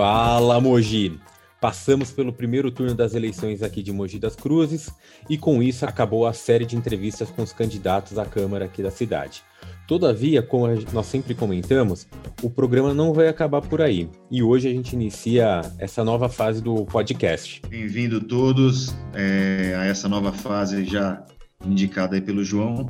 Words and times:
Fala, 0.00 0.58
Mogi! 0.58 1.20
Passamos 1.60 2.10
pelo 2.10 2.32
primeiro 2.32 2.70
turno 2.70 2.94
das 2.94 3.14
eleições 3.14 3.62
aqui 3.62 3.82
de 3.82 3.92
Mogi 3.92 4.18
das 4.18 4.34
Cruzes 4.34 4.90
e 5.28 5.36
com 5.36 5.62
isso 5.62 5.84
acabou 5.84 6.26
a 6.26 6.32
série 6.32 6.64
de 6.64 6.74
entrevistas 6.74 7.28
com 7.28 7.42
os 7.42 7.52
candidatos 7.52 8.18
à 8.18 8.24
Câmara 8.24 8.64
aqui 8.64 8.82
da 8.82 8.90
cidade. 8.90 9.42
Todavia, 9.86 10.42
como 10.42 10.68
nós 10.90 11.04
sempre 11.04 11.34
comentamos, 11.34 12.08
o 12.42 12.48
programa 12.48 12.94
não 12.94 13.12
vai 13.12 13.28
acabar 13.28 13.60
por 13.60 13.82
aí. 13.82 14.08
E 14.30 14.42
hoje 14.42 14.68
a 14.68 14.72
gente 14.72 14.94
inicia 14.94 15.60
essa 15.78 16.02
nova 16.02 16.30
fase 16.30 16.62
do 16.62 16.86
podcast. 16.86 17.60
Bem-vindo 17.68 18.22
todos 18.22 18.94
é, 19.12 19.74
a 19.76 19.84
essa 19.84 20.08
nova 20.08 20.32
fase 20.32 20.82
já 20.82 21.22
indicada 21.62 22.14
aí 22.14 22.22
pelo 22.22 22.42
João. 22.42 22.86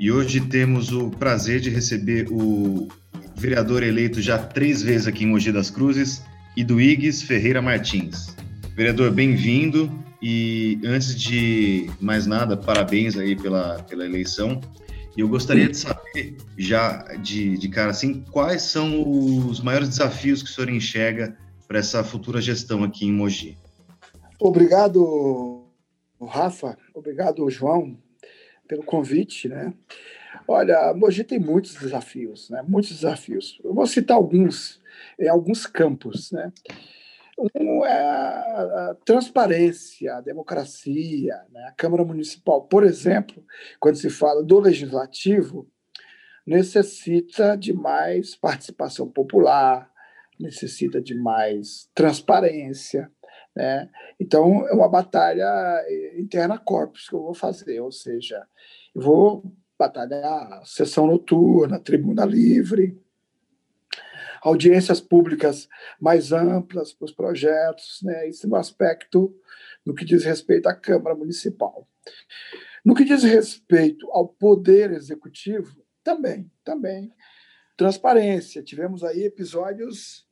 E 0.00 0.10
hoje 0.10 0.40
temos 0.40 0.90
o 0.90 1.10
prazer 1.10 1.60
de 1.60 1.70
receber 1.70 2.26
o 2.28 2.88
vereador 3.36 3.84
eleito 3.84 4.20
já 4.20 4.36
três 4.36 4.82
vezes 4.82 5.06
aqui 5.06 5.22
em 5.22 5.28
Mogi 5.28 5.52
das 5.52 5.70
Cruzes, 5.70 6.22
Iduígues 6.56 7.22
Ferreira 7.22 7.62
Martins. 7.62 8.34
Vereador, 8.74 9.10
bem-vindo. 9.10 9.90
E 10.22 10.78
antes 10.84 11.14
de 11.14 11.88
mais 12.00 12.26
nada, 12.26 12.56
parabéns 12.56 13.16
aí 13.16 13.34
pela, 13.34 13.82
pela 13.84 14.04
eleição. 14.04 14.60
E 15.16 15.20
eu 15.20 15.28
gostaria 15.28 15.68
de 15.68 15.76
saber, 15.76 16.36
já 16.58 17.02
de, 17.22 17.56
de 17.56 17.68
cara 17.68 17.90
assim, 17.90 18.22
quais 18.30 18.62
são 18.62 19.02
os 19.48 19.60
maiores 19.60 19.88
desafios 19.88 20.42
que 20.42 20.50
o 20.50 20.52
senhor 20.52 20.70
enxerga 20.70 21.36
para 21.66 21.78
essa 21.78 22.04
futura 22.04 22.40
gestão 22.40 22.84
aqui 22.84 23.06
em 23.06 23.12
Mogi? 23.12 23.56
Obrigado, 24.38 25.64
Rafa. 26.20 26.76
Obrigado, 26.94 27.48
João, 27.48 27.96
pelo 28.68 28.82
convite, 28.82 29.48
né? 29.48 29.72
Olha, 30.46 30.92
Mogi 30.94 31.24
tem 31.24 31.38
muitos 31.38 31.74
desafios, 31.74 32.50
né? 32.50 32.62
Muitos 32.66 32.92
desafios. 32.92 33.58
Eu 33.64 33.72
vou 33.72 33.86
citar 33.86 34.16
alguns, 34.16 34.80
em 35.20 35.28
alguns 35.28 35.66
campos, 35.66 36.32
né? 36.32 36.52
Um 37.38 37.84
é 37.86 37.92
a 37.92 38.96
transparência, 39.04 40.14
a 40.14 40.20
democracia. 40.20 41.40
Né? 41.50 41.64
A 41.68 41.72
Câmara 41.72 42.04
Municipal, 42.04 42.62
por 42.66 42.84
exemplo, 42.84 43.42
quando 43.78 43.96
se 43.96 44.10
fala 44.10 44.42
do 44.42 44.60
legislativo, 44.60 45.66
necessita 46.46 47.56
de 47.56 47.72
mais 47.72 48.34
participação 48.36 49.08
popular, 49.08 49.90
necessita 50.38 51.00
de 51.00 51.14
mais 51.14 51.88
transparência. 51.94 53.10
Né? 53.56 53.88
Então, 54.18 54.66
é 54.68 54.72
uma 54.72 54.88
batalha 54.88 55.46
interna 56.18 56.58
corpus 56.58 57.08
que 57.08 57.14
eu 57.14 57.22
vou 57.22 57.34
fazer, 57.34 57.80
ou 57.80 57.90
seja, 57.90 58.46
eu 58.94 59.00
vou 59.00 59.44
batalhar 59.78 60.62
sessão 60.66 61.06
noturna, 61.06 61.80
tribuna 61.80 62.26
livre, 62.26 63.00
audiências 64.42 65.00
públicas 65.00 65.68
mais 66.00 66.32
amplas 66.32 66.92
para 66.92 67.04
os 67.04 67.12
projetos, 67.12 68.00
né? 68.02 68.28
isso 68.28 68.48
no 68.48 68.56
aspecto 68.56 69.34
no 69.84 69.94
que 69.94 70.04
diz 70.04 70.24
respeito 70.24 70.68
à 70.68 70.74
Câmara 70.74 71.16
Municipal. 71.16 71.88
No 72.84 72.94
que 72.94 73.04
diz 73.04 73.22
respeito 73.22 74.10
ao 74.10 74.28
Poder 74.28 74.92
Executivo, 74.92 75.84
também, 76.02 76.50
também. 76.64 77.12
Transparência. 77.76 78.62
Tivemos 78.62 79.04
aí 79.04 79.24
episódios 79.24 80.26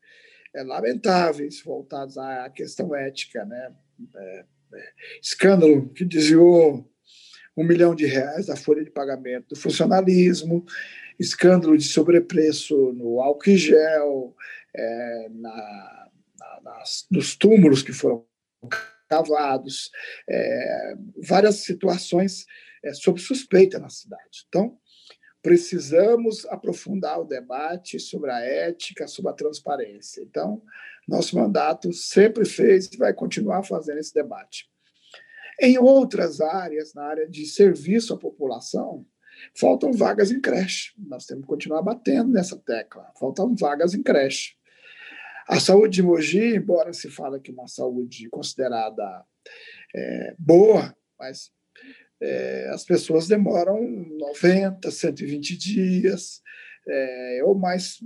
é, 0.55 0.63
lamentáveis 0.63 1.63
voltados 1.63 2.17
à 2.19 2.49
questão 2.51 2.95
ética, 2.95 3.45
né? 3.45 3.75
É, 4.17 4.45
é, 4.75 4.93
escândalo 5.23 5.89
que 5.91 6.05
desviou 6.05 6.89
um 7.57 7.65
milhão 7.65 7.95
de 7.95 8.07
reais 8.07 8.47
da 8.47 8.57
folha 8.57 8.85
de 8.85 8.91
pagamento 8.91 9.49
do 9.49 9.57
funcionalismo, 9.57 10.65
escândalo 11.19 11.77
de 11.77 11.85
sobrepreço 11.85 12.93
no 12.93 13.21
álcool 13.21 13.57
gel, 13.57 14.35
é, 14.75 15.29
na, 15.31 16.09
na, 16.39 16.61
nas, 16.63 17.07
nos 17.11 17.37
túmulos 17.37 17.83
que 17.83 17.93
foram 17.93 18.25
cavados, 19.09 19.91
é, 20.29 20.95
várias 21.27 21.57
situações 21.57 22.45
é, 22.85 22.93
sob 22.93 23.21
suspeita 23.21 23.79
na 23.79 23.89
cidade. 23.89 24.45
Então, 24.49 24.79
precisamos 25.43 26.45
aprofundar 26.47 27.21
o 27.21 27.25
debate 27.25 27.99
sobre 27.99 28.31
a 28.31 28.41
ética, 28.41 29.09
sobre 29.09 29.31
a 29.31 29.35
transparência. 29.35 30.21
Então, 30.21 30.63
nosso 31.07 31.37
mandato 31.37 31.93
sempre 31.93 32.45
fez 32.45 32.87
e 32.93 32.97
vai 32.97 33.15
continuar 33.15 33.63
fazendo 33.63 33.99
esse 33.99 34.13
debate. 34.13 34.69
Em 35.61 35.79
outras 35.79 36.41
áreas, 36.41 36.95
na 36.95 37.05
área 37.05 37.29
de 37.29 37.47
serviço 37.47 38.15
à 38.15 38.19
população, 38.19 39.07
Faltam 39.55 39.93
vagas 39.93 40.31
em 40.31 40.41
creche. 40.41 40.93
Nós 40.99 41.27
temos 41.27 41.45
que 41.45 41.49
continuar 41.49 41.83
batendo 41.83 42.31
nessa 42.31 42.57
tecla. 42.57 43.11
Faltam 43.19 43.55
vagas 43.55 43.95
em 43.95 44.03
creche. 44.03 44.57
A 45.49 45.59
saúde 45.59 45.97
de 45.97 46.03
Mogi, 46.03 46.57
embora 46.57 46.93
se 46.93 47.09
fale 47.09 47.41
que 47.41 47.51
uma 47.51 47.67
saúde 47.67 48.29
considerada 48.29 49.25
é, 49.95 50.35
boa, 50.39 50.95
mas 51.19 51.51
é, 52.21 52.69
as 52.73 52.85
pessoas 52.85 53.27
demoram 53.29 53.81
90, 54.19 54.91
120 54.91 55.57
dias 55.57 56.43
é, 56.87 57.41
ou 57.45 57.55
mais, 57.55 57.99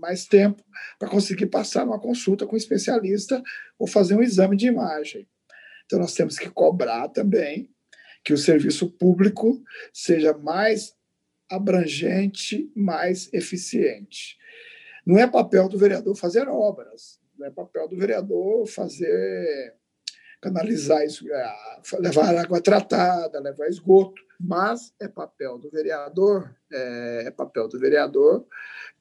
mais 0.00 0.26
tempo 0.26 0.64
para 0.98 1.08
conseguir 1.08 1.46
passar 1.46 1.84
uma 1.84 2.00
consulta 2.00 2.46
com 2.46 2.54
um 2.54 2.58
especialista 2.58 3.42
ou 3.78 3.86
fazer 3.86 4.16
um 4.16 4.22
exame 4.22 4.56
de 4.56 4.66
imagem. 4.66 5.28
Então, 5.84 5.98
nós 5.98 6.14
temos 6.14 6.38
que 6.38 6.50
cobrar 6.50 7.08
também 7.08 7.70
que 8.24 8.32
o 8.32 8.38
serviço 8.38 8.90
público 8.90 9.62
seja 9.92 10.36
mais 10.36 10.94
abrangente, 11.50 12.70
mais 12.76 13.32
eficiente. 13.32 14.36
Não 15.06 15.18
é 15.18 15.26
papel 15.26 15.68
do 15.68 15.78
vereador 15.78 16.14
fazer 16.14 16.46
obras, 16.48 17.18
não 17.38 17.46
é 17.46 17.50
papel 17.50 17.88
do 17.88 17.96
vereador 17.96 18.66
fazer 18.66 19.74
canalizar 20.40 21.04
isso, 21.04 21.26
é, 21.32 21.54
levar 21.98 22.36
água 22.36 22.60
tratada, 22.60 23.40
levar 23.40 23.66
esgoto, 23.68 24.22
mas 24.38 24.92
é 25.00 25.08
papel 25.08 25.58
do 25.58 25.68
vereador, 25.68 26.54
é, 26.72 27.24
é 27.26 27.30
papel 27.30 27.66
do 27.66 27.78
vereador 27.78 28.46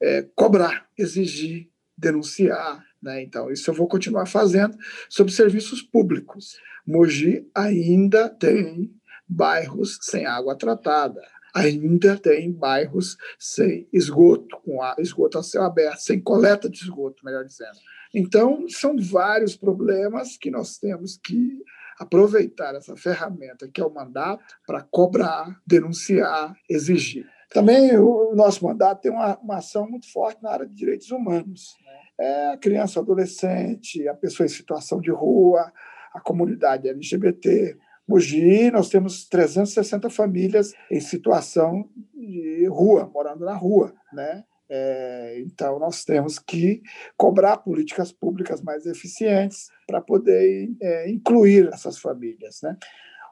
é, 0.01 0.23
cobrar, 0.35 0.87
exigir, 0.97 1.69
denunciar, 1.97 2.83
né? 3.01 3.21
Então 3.21 3.51
isso 3.51 3.69
eu 3.69 3.73
vou 3.73 3.87
continuar 3.87 4.25
fazendo 4.25 4.77
sobre 5.09 5.33
serviços 5.33 5.81
públicos. 5.81 6.59
Mogi 6.85 7.49
ainda 7.53 8.29
tem 8.29 8.93
bairros 9.27 9.97
sem 10.01 10.25
água 10.25 10.55
tratada. 10.55 11.21
Ainda 11.55 12.17
tem 12.17 12.51
bairros 12.51 13.17
sem 13.39 13.87
esgoto, 13.91 14.59
com 14.63 14.79
esgoto 14.99 15.39
a 15.39 15.43
céu 15.43 15.63
aberto, 15.63 15.99
sem 15.99 16.19
coleta 16.19 16.69
de 16.69 16.77
esgoto, 16.77 17.25
melhor 17.25 17.43
dizendo. 17.43 17.77
Então, 18.13 18.67
são 18.69 18.95
vários 18.97 19.55
problemas 19.55 20.37
que 20.37 20.51
nós 20.51 20.77
temos 20.77 21.17
que 21.17 21.63
aproveitar 21.99 22.75
essa 22.75 22.95
ferramenta 22.95 23.67
que 23.67 23.81
é 23.81 23.85
o 23.85 23.93
mandato 23.93 24.43
para 24.65 24.81
cobrar, 24.83 25.59
denunciar, 25.65 26.55
exigir. 26.69 27.25
Também 27.49 27.97
o 27.97 28.35
nosso 28.35 28.63
mandato 28.65 29.01
tem 29.01 29.11
uma, 29.11 29.37
uma 29.39 29.57
ação 29.57 29.89
muito 29.89 30.11
forte 30.11 30.41
na 30.43 30.51
área 30.51 30.67
de 30.67 30.75
direitos 30.75 31.09
humanos. 31.11 31.75
Né? 31.83 31.99
É 32.19 32.47
a 32.53 32.57
criança, 32.57 32.99
adolescente, 32.99 34.07
a 34.07 34.13
pessoa 34.13 34.45
em 34.45 34.49
situação 34.49 34.99
de 34.99 35.11
rua, 35.11 35.71
a 36.13 36.19
comunidade 36.19 36.87
LGBT, 36.87 37.77
Mogi, 38.07 38.71
nós 38.71 38.89
temos 38.89 39.27
360 39.27 40.09
famílias 40.09 40.73
em 40.89 41.01
situação 41.01 41.89
de 42.13 42.65
rua, 42.67 43.09
morando 43.13 43.43
na 43.43 43.53
rua, 43.53 43.93
né? 44.13 44.43
É, 44.69 45.39
então, 45.39 45.79
nós 45.79 46.03
temos 46.03 46.39
que 46.39 46.81
cobrar 47.15 47.57
políticas 47.57 48.11
públicas 48.11 48.61
mais 48.61 48.85
eficientes 48.85 49.69
para 49.85 50.01
poder 50.01 50.69
é, 50.81 51.09
incluir 51.09 51.69
essas 51.73 51.97
famílias. 51.97 52.59
Né? 52.61 52.77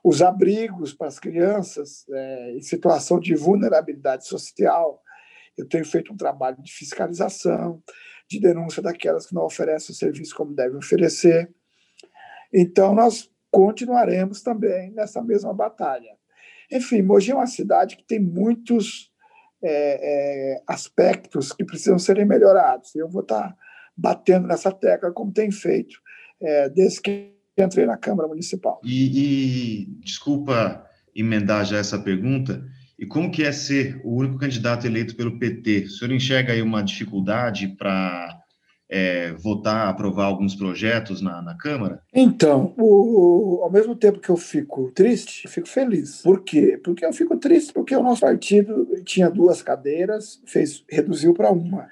Os 0.03 0.21
abrigos 0.21 0.93
para 0.93 1.07
as 1.07 1.19
crianças 1.19 2.05
é, 2.09 2.51
em 2.55 2.61
situação 2.61 3.19
de 3.19 3.35
vulnerabilidade 3.35 4.25
social, 4.27 5.01
eu 5.57 5.67
tenho 5.67 5.85
feito 5.85 6.13
um 6.13 6.17
trabalho 6.17 6.61
de 6.61 6.71
fiscalização, 6.71 7.81
de 8.29 8.39
denúncia 8.39 8.81
daquelas 8.81 9.25
que 9.25 9.35
não 9.35 9.43
oferecem 9.43 9.93
o 9.93 9.97
serviço 9.97 10.35
como 10.35 10.53
devem 10.53 10.77
oferecer. 10.77 11.53
Então, 12.53 12.95
nós 12.95 13.29
continuaremos 13.51 14.41
também 14.41 14.91
nessa 14.91 15.21
mesma 15.21 15.53
batalha. 15.53 16.11
Enfim, 16.71 17.01
Mogi 17.01 17.31
é 17.31 17.35
uma 17.35 17.47
cidade 17.47 17.95
que 17.95 18.03
tem 18.03 18.19
muitos 18.19 19.11
é, 19.63 20.55
é, 20.57 20.63
aspectos 20.67 21.51
que 21.51 21.63
precisam 21.63 21.99
serem 21.99 22.25
melhorados. 22.25 22.95
Eu 22.95 23.09
vou 23.09 23.21
estar 23.21 23.55
batendo 23.95 24.47
nessa 24.47 24.71
tecla, 24.71 25.11
como 25.11 25.31
tem 25.31 25.51
feito 25.51 25.97
é, 26.41 26.69
desde 26.69 27.01
que 27.01 27.35
entrei 27.57 27.85
na 27.85 27.97
Câmara 27.97 28.27
Municipal. 28.27 28.81
E, 28.83 29.83
e, 29.83 29.85
desculpa 30.01 30.85
emendar 31.15 31.65
já 31.65 31.77
essa 31.77 31.97
pergunta, 31.97 32.65
e 32.99 33.05
como 33.05 33.31
que 33.31 33.43
é 33.43 33.51
ser 33.51 34.01
o 34.03 34.17
único 34.17 34.37
candidato 34.37 34.85
eleito 34.85 35.15
pelo 35.15 35.39
PT? 35.39 35.85
O 35.85 35.89
senhor 35.89 36.13
enxerga 36.13 36.53
aí 36.53 36.61
uma 36.61 36.83
dificuldade 36.83 37.69
para 37.77 38.41
é, 38.89 39.33
votar, 39.33 39.87
aprovar 39.87 40.25
alguns 40.25 40.55
projetos 40.55 41.21
na, 41.21 41.41
na 41.41 41.55
Câmara? 41.57 42.01
Então, 42.13 42.73
o, 42.77 43.61
ao 43.63 43.71
mesmo 43.71 43.95
tempo 43.95 44.19
que 44.19 44.29
eu 44.29 44.37
fico 44.37 44.91
triste, 44.91 45.45
eu 45.45 45.51
fico 45.51 45.67
feliz. 45.67 46.21
Por 46.21 46.43
quê? 46.43 46.79
Porque 46.83 47.05
eu 47.05 47.13
fico 47.13 47.37
triste 47.37 47.73
porque 47.73 47.95
o 47.95 48.03
nosso 48.03 48.21
partido 48.21 48.87
tinha 49.03 49.29
duas 49.29 49.61
cadeiras, 49.61 50.41
fez 50.45 50.83
reduziu 50.89 51.33
para 51.33 51.51
uma. 51.51 51.87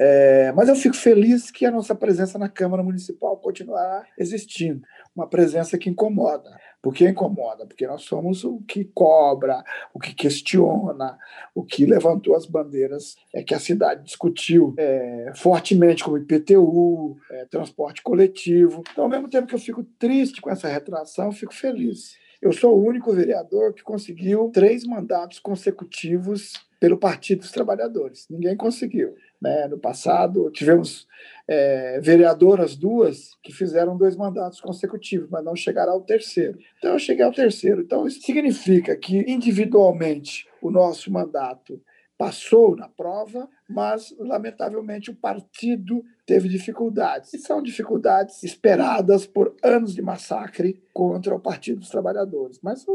É, 0.00 0.52
mas 0.52 0.68
eu 0.68 0.76
fico 0.76 0.94
feliz 0.94 1.50
que 1.50 1.66
a 1.66 1.72
nossa 1.72 1.92
presença 1.92 2.38
na 2.38 2.48
Câmara 2.48 2.84
Municipal 2.84 3.36
continuará 3.36 4.04
existindo, 4.16 4.82
uma 5.18 5.26
presença 5.26 5.76
que 5.76 5.90
incomoda. 5.90 6.58
Por 6.80 6.94
que 6.94 7.08
incomoda? 7.08 7.66
Porque 7.66 7.86
nós 7.86 8.02
somos 8.02 8.44
o 8.44 8.60
que 8.60 8.84
cobra, 8.84 9.64
o 9.92 9.98
que 9.98 10.14
questiona, 10.14 11.18
o 11.54 11.64
que 11.64 11.84
levantou 11.84 12.36
as 12.36 12.46
bandeiras 12.46 13.16
é 13.34 13.42
que 13.42 13.52
a 13.52 13.58
cidade 13.58 14.04
discutiu 14.04 14.74
é, 14.78 15.32
fortemente, 15.34 16.04
como 16.04 16.16
IPTU, 16.16 17.16
é, 17.30 17.44
transporte 17.46 18.00
coletivo. 18.00 18.84
Então, 18.92 19.04
ao 19.04 19.10
mesmo 19.10 19.28
tempo 19.28 19.48
que 19.48 19.54
eu 19.54 19.58
fico 19.58 19.82
triste 19.98 20.40
com 20.40 20.50
essa 20.50 20.68
retração, 20.68 21.26
eu 21.26 21.32
fico 21.32 21.52
feliz. 21.52 22.16
Eu 22.40 22.52
sou 22.52 22.78
o 22.78 22.86
único 22.86 23.12
vereador 23.12 23.74
que 23.74 23.82
conseguiu 23.82 24.50
três 24.54 24.84
mandatos 24.84 25.40
consecutivos 25.40 26.52
pelo 26.78 26.96
Partido 26.96 27.40
dos 27.40 27.50
Trabalhadores. 27.50 28.26
Ninguém 28.30 28.56
conseguiu. 28.56 29.16
Né? 29.40 29.68
No 29.68 29.78
passado, 29.78 30.50
tivemos 30.50 31.06
é, 31.46 32.00
vereadoras 32.00 32.76
duas 32.76 33.36
que 33.42 33.52
fizeram 33.52 33.96
dois 33.96 34.16
mandatos 34.16 34.60
consecutivos, 34.60 35.30
mas 35.30 35.44
não 35.44 35.54
chegaram 35.54 35.92
ao 35.92 36.00
terceiro. 36.00 36.58
Então, 36.78 36.92
eu 36.92 36.98
cheguei 36.98 37.24
ao 37.24 37.32
terceiro. 37.32 37.82
Então, 37.82 38.06
isso 38.06 38.20
significa 38.20 38.96
que, 38.96 39.18
individualmente, 39.30 40.46
o 40.60 40.70
nosso 40.70 41.10
mandato 41.12 41.80
passou 42.16 42.76
na 42.76 42.88
prova, 42.88 43.48
mas, 43.68 44.14
lamentavelmente, 44.18 45.10
o 45.10 45.14
partido 45.14 46.02
teve 46.24 46.48
dificuldades. 46.48 47.34
E 47.34 47.38
são 47.38 47.62
dificuldades 47.62 48.42
esperadas 48.42 49.26
por 49.26 49.54
anos 49.62 49.94
de 49.94 50.00
massacre 50.00 50.82
contra 50.92 51.34
o 51.34 51.40
Partido 51.40 51.80
dos 51.80 51.90
Trabalhadores. 51.90 52.58
Mas 52.62 52.86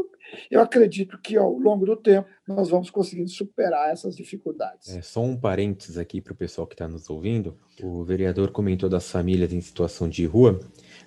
eu, 0.50 0.60
acredito 0.60 1.16
que, 1.18 1.36
ao 1.36 1.52
longo 1.56 1.86
do 1.86 1.96
tempo, 1.96 2.28
nós 2.46 2.70
vamos 2.70 2.90
conseguindo 2.90 3.30
superar 3.30 3.90
essas 3.90 4.16
dificuldades. 4.16 4.96
É, 4.96 5.00
só 5.00 5.22
um 5.22 5.36
parênteses 5.36 5.96
aqui 5.96 6.20
para 6.20 6.32
o 6.32 6.36
pessoal 6.36 6.66
que 6.66 6.74
está 6.74 6.88
nos 6.88 7.08
ouvindo. 7.08 7.56
O 7.80 8.02
vereador 8.02 8.50
comentou 8.50 8.88
das 8.88 9.08
famílias 9.08 9.52
em 9.52 9.60
situação 9.60 10.08
de 10.08 10.26
rua. 10.26 10.58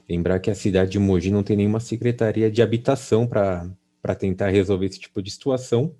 Lembrar 0.09 0.39
que 0.39 0.49
a 0.49 0.55
cidade 0.55 0.91
de 0.91 0.99
Mogi 0.99 1.29
não 1.29 1.43
tem 1.43 1.57
nenhuma 1.57 1.81
secretaria 1.81 2.49
de 2.49 2.61
habitação 2.61 3.27
para 3.27 4.15
tentar 4.17 4.47
resolver 4.47 4.85
esse 4.85 4.99
tipo 4.99 5.21
de 5.21 5.29
situação. 5.29 5.93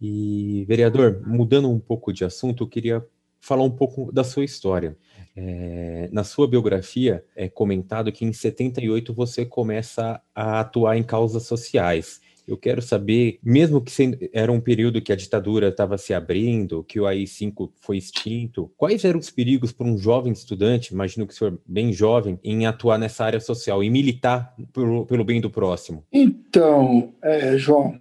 E, 0.00 0.64
vereador, 0.66 1.22
mudando 1.26 1.70
um 1.70 1.78
pouco 1.78 2.12
de 2.12 2.24
assunto, 2.24 2.64
eu 2.64 2.68
queria 2.68 3.04
falar 3.40 3.64
um 3.64 3.70
pouco 3.70 4.12
da 4.12 4.24
sua 4.24 4.44
história. 4.44 4.96
É, 5.36 6.08
na 6.12 6.24
sua 6.24 6.48
biografia 6.48 7.24
é 7.36 7.48
comentado 7.48 8.10
que 8.10 8.24
em 8.24 8.32
78 8.32 9.14
você 9.14 9.44
começa 9.44 10.20
a 10.34 10.60
atuar 10.60 10.96
em 10.96 11.02
causas 11.02 11.44
sociais. 11.44 12.20
Eu 12.48 12.56
quero 12.56 12.80
saber, 12.80 13.38
mesmo 13.42 13.78
que 13.78 13.92
era 14.32 14.50
um 14.50 14.58
período 14.58 15.02
que 15.02 15.12
a 15.12 15.16
ditadura 15.16 15.68
estava 15.68 15.98
se 15.98 16.14
abrindo, 16.14 16.82
que 16.82 16.98
o 16.98 17.06
AI-5 17.06 17.70
foi 17.78 17.98
extinto, 17.98 18.72
quais 18.74 19.04
eram 19.04 19.20
os 19.20 19.30
perigos 19.30 19.70
para 19.70 19.86
um 19.86 19.98
jovem 19.98 20.32
estudante, 20.32 20.94
imagino 20.94 21.26
que 21.26 21.34
o 21.34 21.36
senhor 21.36 21.60
bem 21.66 21.92
jovem, 21.92 22.40
em 22.42 22.64
atuar 22.64 22.98
nessa 22.98 23.22
área 23.22 23.38
social 23.38 23.84
e 23.84 23.90
militar 23.90 24.54
pelo, 24.72 25.04
pelo 25.04 25.24
bem 25.24 25.42
do 25.42 25.50
próximo? 25.50 26.04
Então, 26.10 27.12
é, 27.22 27.58
João, 27.58 28.00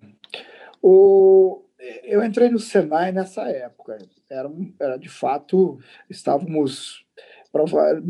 o, 0.81 1.61
eu 2.03 2.23
entrei 2.23 2.49
no 2.49 2.59
Senai 2.59 3.11
nessa 3.11 3.43
época. 3.43 3.97
Era, 4.29 4.49
era 4.79 4.97
de 4.97 5.09
fato, 5.09 5.79
estávamos, 6.09 7.05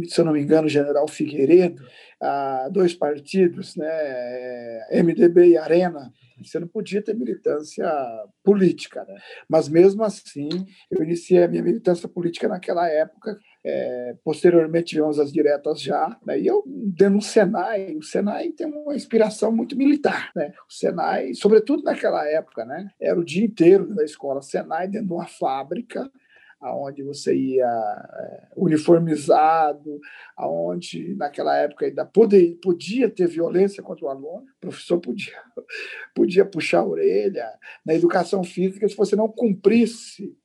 se 0.07 0.19
eu 0.19 0.25
não 0.25 0.33
me 0.33 0.41
engano, 0.41 0.69
General 0.69 1.07
Figueiredo, 1.07 1.83
a 2.19 2.69
dois 2.69 2.93
partidos, 2.93 3.75
né, 3.75 3.87
MDB 5.03 5.49
e 5.49 5.57
Arena, 5.57 6.11
você 6.41 6.59
não 6.59 6.67
podia 6.67 7.01
ter 7.01 7.15
militância 7.15 7.87
política, 8.43 9.03
né? 9.05 9.15
Mas 9.49 9.67
mesmo 9.67 10.03
assim, 10.03 10.49
eu 10.89 11.03
iniciei 11.03 11.43
a 11.43 11.47
minha 11.47 11.63
militância 11.63 12.07
política 12.07 12.47
naquela 12.47 12.87
época. 12.87 13.37
É, 13.65 14.15
posteriormente 14.23 14.91
tivemos 14.91 15.19
as 15.19 15.31
diretas 15.31 15.81
já, 15.81 16.17
né? 16.25 16.39
e 16.39 16.47
eu 16.47 16.63
dentro 16.65 17.19
do 17.19 17.23
Senai, 17.23 17.95
o 17.95 18.01
Senai 18.01 18.49
tem 18.51 18.67
uma 18.67 18.95
inspiração 18.95 19.51
muito 19.51 19.75
militar, 19.75 20.31
né? 20.35 20.53
O 20.69 20.73
Senai, 20.73 21.33
sobretudo 21.33 21.83
naquela 21.83 22.25
época, 22.27 22.63
né? 22.63 22.89
Era 22.99 23.19
o 23.19 23.25
dia 23.25 23.43
inteiro 23.43 23.87
na 23.93 24.03
escola 24.03 24.41
Senai 24.41 24.87
dentro 24.87 25.07
de 25.07 25.13
uma 25.13 25.27
fábrica 25.27 26.09
aonde 26.59 27.03
você 27.03 27.35
ia 27.35 27.65
é, 27.65 28.47
uniformizado, 28.55 29.99
aonde 30.35 31.15
naquela 31.15 31.55
época 31.55 31.85
ainda 31.85 32.05
podia, 32.05 32.55
podia 32.61 33.09
ter 33.09 33.27
violência 33.27 33.83
contra 33.83 34.05
o 34.05 34.09
aluno, 34.09 34.43
o 34.43 34.59
professor 34.59 34.99
podia, 34.99 35.39
podia 36.15 36.45
puxar 36.45 36.79
a 36.79 36.87
orelha. 36.87 37.47
Na 37.85 37.93
educação 37.93 38.43
física, 38.43 38.87
se 38.87 38.95
você 38.95 39.15
não 39.15 39.27
cumprisse 39.27 40.35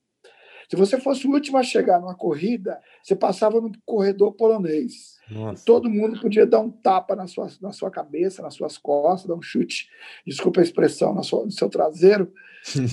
se 0.73 0.77
você 0.77 0.99
fosse 0.99 1.27
o 1.27 1.31
último 1.31 1.59
a 1.59 1.63
chegar 1.63 2.01
numa 2.01 2.15
corrida, 2.15 2.81
você 3.03 3.15
passava 3.15 3.61
no 3.61 3.71
corredor 3.85 4.33
polonês. 4.33 5.19
Todo 5.67 5.91
mundo 5.91 6.19
podia 6.19 6.47
dar 6.47 6.61
um 6.61 6.71
tapa 6.71 7.15
na 7.15 7.27
sua, 7.27 7.51
na 7.61 7.73
sua 7.73 7.91
cabeça, 7.91 8.41
nas 8.41 8.55
suas 8.55 8.79
costas, 8.79 9.29
dar 9.29 9.35
um 9.35 9.43
chute, 9.43 9.91
desculpa 10.27 10.61
a 10.61 10.63
expressão, 10.63 11.13
na 11.13 11.23
sua, 11.23 11.45
no 11.45 11.51
seu 11.51 11.69
traseiro. 11.69 12.33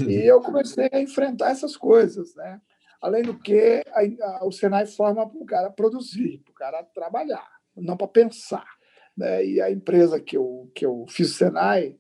e 0.06 0.16
eu 0.28 0.42
comecei 0.42 0.90
a 0.92 1.00
enfrentar 1.00 1.52
essas 1.52 1.78
coisas, 1.78 2.36
né? 2.36 2.60
Além 3.02 3.24
do 3.24 3.40
que, 3.40 3.82
a, 3.94 4.02
a, 4.42 4.46
o 4.46 4.52
Senai 4.52 4.86
forma 4.86 5.26
para 5.26 5.40
o 5.40 5.46
cara 5.46 5.72
produzir, 5.72 6.40
para 6.40 6.52
o 6.52 6.56
cara 6.56 6.84
trabalhar, 6.84 7.48
não 7.78 7.96
para 7.96 8.10
pensar. 8.10 8.68
Né? 9.16 9.46
E 9.46 9.62
a 9.62 9.72
empresa 9.72 10.20
que 10.20 10.36
eu, 10.36 10.70
que 10.76 10.86
eu 10.86 11.06
fiz 11.08 11.32
o 11.32 11.34
Senai, 11.34 11.96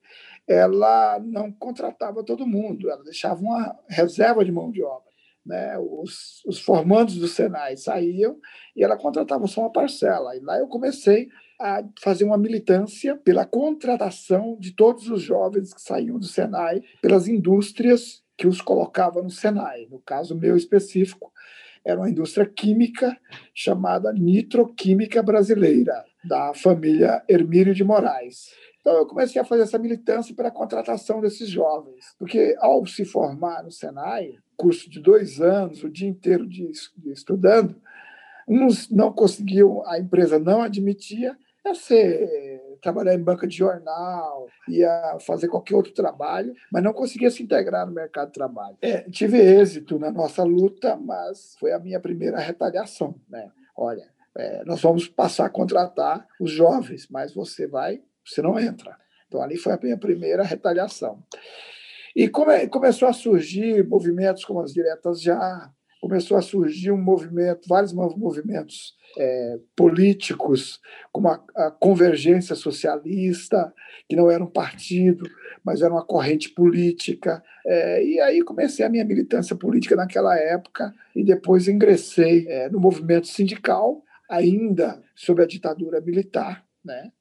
ela 0.45 1.19
não 1.19 1.53
contratava 1.53 2.21
todo 2.21 2.45
mundo, 2.45 2.89
ela 2.89 3.01
deixava 3.01 3.39
uma 3.39 3.79
reserva 3.87 4.43
de 4.43 4.51
mão 4.51 4.69
de 4.69 4.83
obra. 4.83 5.08
Né? 5.49 5.75
Os, 5.79 6.43
os 6.45 6.59
formandos 6.59 7.15
do 7.15 7.27
Senai 7.27 7.75
saíam 7.75 8.37
e 8.75 8.83
ela 8.83 8.95
contratava 8.95 9.47
só 9.47 9.61
uma 9.61 9.71
parcela. 9.71 10.35
E 10.35 10.39
lá 10.41 10.59
eu 10.59 10.67
comecei 10.67 11.27
a 11.59 11.83
fazer 11.99 12.23
uma 12.23 12.37
militância 12.37 13.17
pela 13.17 13.47
contratação 13.47 14.55
de 14.59 14.75
todos 14.75 15.09
os 15.09 15.23
jovens 15.23 15.73
que 15.73 15.81
saíam 15.81 16.19
do 16.19 16.25
Senai 16.25 16.83
pelas 17.01 17.27
indústrias 17.27 18.21
que 18.37 18.45
os 18.45 18.61
colocava 18.61 19.23
no 19.23 19.31
Senai. 19.31 19.87
No 19.89 19.99
caso 19.99 20.37
meu 20.37 20.55
específico, 20.55 21.33
era 21.83 21.99
uma 21.99 22.09
indústria 22.11 22.45
química 22.45 23.17
chamada 23.51 24.13
Nitroquímica 24.13 25.23
Brasileira, 25.23 26.05
da 26.23 26.53
família 26.53 27.23
Hermílio 27.27 27.73
de 27.73 27.83
Moraes. 27.83 28.53
Então 28.81 28.93
eu 28.93 29.07
comecei 29.07 29.41
a 29.41 29.45
fazer 29.45 29.63
essa 29.63 29.79
militância 29.79 30.35
pela 30.35 30.51
contratação 30.51 31.19
desses 31.19 31.49
jovens, 31.49 32.05
porque 32.19 32.55
ao 32.59 32.85
se 32.85 33.03
formar 33.03 33.63
no 33.63 33.71
Senai, 33.71 34.35
curso 34.59 34.89
de 34.89 34.99
dois 34.99 35.39
anos, 35.39 35.83
o 35.83 35.89
dia 35.89 36.09
inteiro 36.09 36.45
de, 36.45 36.69
de 36.97 37.11
estudando, 37.11 37.81
uns 38.45 38.89
não 38.89 39.13
conseguiam, 39.13 39.87
a 39.87 39.97
empresa 39.97 40.37
não 40.37 40.61
admitia, 40.61 41.37
ia 41.65 41.73
ser 41.73 42.77
trabalhar 42.81 43.13
em 43.13 43.23
banca 43.23 43.47
de 43.47 43.55
jornal, 43.55 44.47
ia 44.67 45.17
fazer 45.21 45.47
qualquer 45.47 45.75
outro 45.75 45.93
trabalho, 45.93 46.53
mas 46.71 46.83
não 46.83 46.93
conseguia 46.93 47.31
se 47.31 47.41
integrar 47.41 47.85
no 47.85 47.93
mercado 47.93 48.27
de 48.27 48.33
trabalho. 48.33 48.77
É, 48.81 49.01
tive 49.09 49.37
êxito 49.37 49.97
na 49.97 50.11
nossa 50.11 50.43
luta, 50.43 50.95
mas 50.97 51.55
foi 51.59 51.71
a 51.71 51.79
minha 51.79 51.99
primeira 51.99 52.39
retaliação. 52.39 53.15
Né? 53.29 53.49
Olha, 53.75 54.09
é, 54.35 54.63
nós 54.65 54.81
vamos 54.81 55.07
passar 55.07 55.45
a 55.45 55.49
contratar 55.49 56.27
os 56.39 56.51
jovens, 56.51 57.07
mas 57.09 57.33
você 57.33 57.65
vai, 57.65 58.01
você 58.25 58.41
não 58.41 58.59
entra. 58.59 58.97
Então 59.27 59.41
ali 59.41 59.57
foi 59.57 59.73
a 59.73 59.79
minha 59.81 59.97
primeira 59.97 60.43
retaliação. 60.43 61.23
E 62.15 62.27
come, 62.27 62.67
começou 62.67 63.07
a 63.07 63.13
surgir 63.13 63.87
movimentos 63.87 64.43
como 64.45 64.61
as 64.61 64.73
diretas 64.73 65.21
já, 65.21 65.71
começou 66.01 66.37
a 66.37 66.41
surgir 66.41 66.91
um 66.91 67.01
movimento, 67.01 67.67
vários 67.67 67.93
movimentos 67.93 68.95
é, 69.17 69.59
políticos, 69.75 70.79
como 71.11 71.27
a, 71.27 71.43
a, 71.55 71.71
Convergência 71.71 72.55
Socialista, 72.55 73.73
que 74.07 74.15
não 74.15 74.29
era 74.29 74.43
um 74.43 74.49
partido, 74.49 75.29
mas 75.63 75.81
era 75.81 75.93
uma 75.93 76.05
corrente 76.05 76.49
política. 76.49 77.43
É, 77.65 78.03
e 78.03 78.19
aí 78.21 78.41
comecei 78.41 78.85
a 78.85 78.89
minha 78.89 79.05
militância 79.05 79.55
política 79.55 79.95
naquela 79.95 80.37
época 80.37 80.93
e 81.15 81.23
depois 81.23 81.67
ingressei 81.67 82.47
é, 82.47 82.69
no 82.69 82.79
movimento 82.79 83.27
sindical, 83.27 84.03
ainda 84.29 85.01
sob 85.15 85.43
a 85.43 85.47
ditadura 85.47 85.99
militar. 85.99 86.63
Né? 86.83 87.11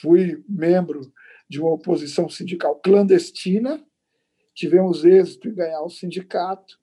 Fui 0.00 0.42
membro 0.48 1.12
de 1.48 1.60
uma 1.60 1.72
oposição 1.72 2.28
sindical 2.28 2.76
clandestina, 2.76 3.82
tivemos 4.58 5.04
êxito 5.04 5.48
em 5.48 5.54
ganhar 5.54 5.82
o 5.82 5.88
sindicato, 5.88 6.78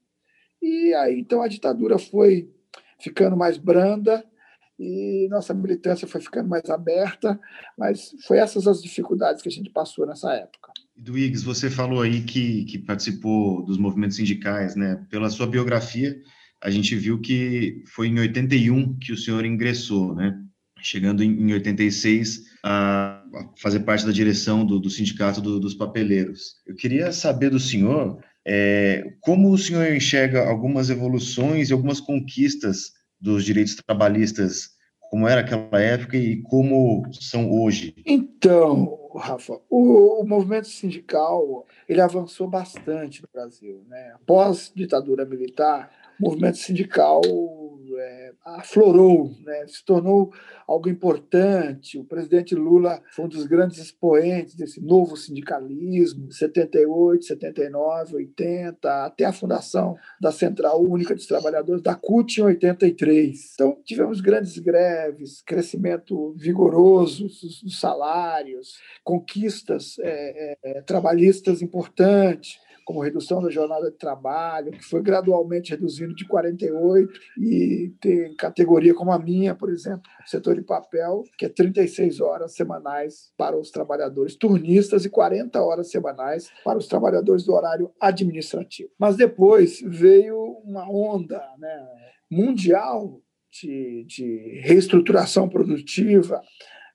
e 0.62 0.94
aí 0.94 1.20
então 1.20 1.41
a 1.41 1.48
ditadura 1.48 2.00
foi 2.00 2.50
ficando 2.98 3.36
mais 3.36 3.58
branda, 3.58 4.24
e 4.79 5.27
nossa 5.29 5.53
militância 5.53 6.08
foi 6.08 6.22
ficando 6.22 6.48
mais 6.48 6.70
aberta, 6.70 7.38
mas 7.77 8.15
foi 8.25 8.38
essas 8.38 8.65
as 8.65 8.82
dificuldades 8.82 9.41
que 9.41 9.50
a 9.50 9.51
gente 9.51 9.70
passou 9.70 10.05
nessa 10.05 10.32
época. 10.34 10.72
Duígues, 10.96 11.44
você 11.44 11.70
falou 11.70 12.01
aí 12.01 12.22
que, 12.22 12.63
que 12.65 12.77
participou 12.77 13.63
dos 13.65 13.77
movimentos 13.77 14.15
sindicais, 14.15 14.75
né? 14.77 15.05
Pela 15.10 15.29
sua 15.29 15.46
biografia, 15.46 16.17
a 16.62 16.70
gente 16.70 16.96
viu 16.96 17.20
que 17.20 17.84
foi 17.88 18.08
em 18.08 18.20
81 18.20 18.98
que 19.00 19.12
o 19.12 19.17
senhor 19.17 19.46
ingressou, 19.46 20.15
né? 20.15 20.41
Chegando 20.82 21.24
em, 21.24 21.32
em 21.32 21.53
86 21.53 22.44
a, 22.63 23.24
fazer 23.58 23.79
parte 23.82 24.05
da 24.05 24.12
direção 24.12 24.65
do, 24.65 24.79
do 24.79 24.89
sindicato 24.89 25.41
do, 25.41 25.60
dos 25.60 25.74
papeleiros. 25.74 26.55
Eu 26.65 26.75
queria 26.75 27.12
saber 27.12 27.50
do 27.50 27.60
senhor 27.60 28.20
é, 28.48 29.13
como 29.22 29.51
o 29.51 29.58
senhor 29.58 29.91
enxerga 29.91 30.48
algumas 30.48 30.89
evoluções 30.89 31.70
e 31.70 31.74
algumas 31.74 32.00
conquistas 32.00 32.91
dos 33.20 33.44
direitos 33.44 33.75
trabalhistas, 33.75 34.70
como 35.10 35.27
era 35.27 35.41
aquela 35.41 35.82
época 35.82 36.15
e 36.15 36.41
como 36.44 37.03
são 37.13 37.51
hoje? 37.51 37.96
Então, 38.05 39.10
Rafa, 39.15 39.60
o, 39.70 40.22
o 40.22 40.27
movimento 40.27 40.67
sindical 40.67 41.65
ele 41.89 42.01
avançou 42.01 42.48
bastante 42.48 43.22
no 43.22 43.27
Brasil. 43.34 43.84
Né? 43.88 44.12
Após 44.15 44.72
ditadura 44.75 45.25
militar, 45.25 45.89
movimento 46.19 46.57
sindical 46.57 47.22
é, 47.98 48.31
aflorou, 48.45 49.31
né? 49.43 49.65
se 49.67 49.84
tornou 49.84 50.31
algo 50.67 50.89
importante. 50.89 51.98
O 51.98 52.03
presidente 52.03 52.55
Lula 52.55 53.01
foi 53.12 53.25
um 53.25 53.27
dos 53.27 53.45
grandes 53.45 53.77
expoentes 53.77 54.55
desse 54.55 54.81
novo 54.81 55.15
sindicalismo, 55.15 56.31
78, 56.31 57.25
79, 57.25 58.15
80, 58.15 59.05
até 59.05 59.25
a 59.25 59.34
fundação 59.34 59.95
da 60.19 60.31
Central 60.31 60.81
Única 60.81 61.15
dos 61.15 61.25
Trabalhadores, 61.25 61.81
da 61.81 61.95
CUT, 61.95 62.39
em 62.39 62.43
83. 62.43 63.53
Então, 63.53 63.77
tivemos 63.84 64.22
grandes 64.22 64.57
greves, 64.60 65.41
crescimento 65.41 66.34
vigoroso 66.38 67.27
dos 67.27 67.79
salários, 67.79 68.79
conquistas 69.03 69.98
é, 70.00 70.57
é, 70.63 70.81
trabalhistas 70.81 71.62
importantes 71.62 72.60
como 72.86 73.01
redução 73.01 73.42
da 73.42 73.50
jornada 73.50 73.89
de 73.89 73.98
trabalho, 73.98 74.72
que 74.72 74.86
foi 74.86 75.01
gradualmente 75.01 75.72
reduzindo 75.72 76.13
de 76.13 76.25
48 76.27 77.20
e 77.39 77.92
tem 78.00 78.36
categoria 78.36 78.94
como 78.94 79.12
a 79.12 79.18
minha, 79.18 79.56
por 79.56 79.72
exemplo, 79.72 80.04
setor 80.25 80.56
de 80.56 80.62
papel, 80.62 81.24
que 81.36 81.48
é 81.48 81.50
36 81.50 82.22
horas 82.22 82.54
semanais 82.54 83.34
para 83.36 83.58
os 83.58 83.72
trabalhadores 83.72 84.36
turnistas 84.36 85.04
e 85.04 85.10
40 85.10 85.60
horas 85.62 85.89
semanais 85.89 86.51
para 86.63 86.77
os 86.77 86.88
trabalhadores 86.88 87.44
do 87.44 87.54
horário 87.54 87.92
administrativo. 88.00 88.92
Mas 89.00 89.18
depois 89.18 89.82
veio 89.84 90.38
uma 90.63 90.88
onda 90.88 91.44
né, 91.58 91.88
mundial 92.30 93.20
de, 93.51 94.06
de 94.08 94.62
reestruturação 94.63 95.50
produtiva, 95.50 96.39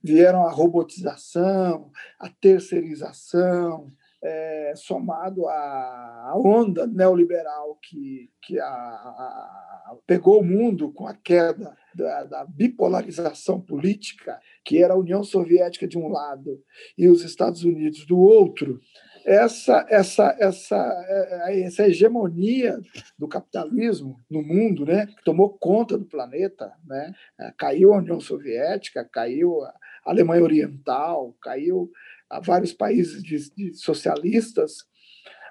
vieram 0.03 0.47
a 0.47 0.53
robotização, 0.53 1.91
a 2.19 2.29
terceirização, 2.29 3.91
é, 4.23 4.73
somado 4.77 5.49
à 5.49 6.33
onda 6.37 6.87
neoliberal 6.87 7.79
que, 7.83 8.31
que 8.43 8.61
a, 8.61 8.67
a, 8.67 9.97
pegou 10.07 10.41
o 10.41 10.45
mundo 10.45 10.93
com 10.93 11.07
a 11.07 11.15
queda 11.15 11.77
da, 11.95 12.25
da, 12.25 12.45
bipolarização 12.45 13.61
política, 13.61 14.39
que 14.65 14.83
era 14.83 14.95
a 14.95 14.99
União 14.99 15.25
Soviética 15.25 15.89
de 15.89 15.99
um 15.99 16.09
lado 16.09 16.63
e 16.97 17.09
os 17.09 17.25
Estados 17.25 17.65
Unidos 17.65 18.05
do 18.07 18.19
outro, 18.19 18.81
essa, 19.25 19.87
essa, 19.89 20.37
essa, 20.39 21.05
é, 21.47 21.63
essa 21.63 21.87
hegemonia 21.87 22.79
do 23.19 23.29
capitalismo 23.29 24.19
no 24.31 24.43
mundo, 24.43 24.85
né, 24.85 25.07
que 25.07 25.25
tomou 25.25 25.51
conta 25.59 25.99
do 25.99 26.05
planeta, 26.05 26.73
né, 26.87 27.13
caiu 27.59 27.93
a 27.93 27.99
União 27.99 28.21
Soviética, 28.21 29.05
caiu 29.05 29.63
a 29.63 29.75
Alemanha 30.05 30.43
Oriental, 30.43 31.35
caiu 31.41 31.91
a 32.31 32.41
vários 32.41 32.73
países 32.73 33.23
de, 33.23 33.51
de 33.55 33.75
socialistas, 33.75 34.89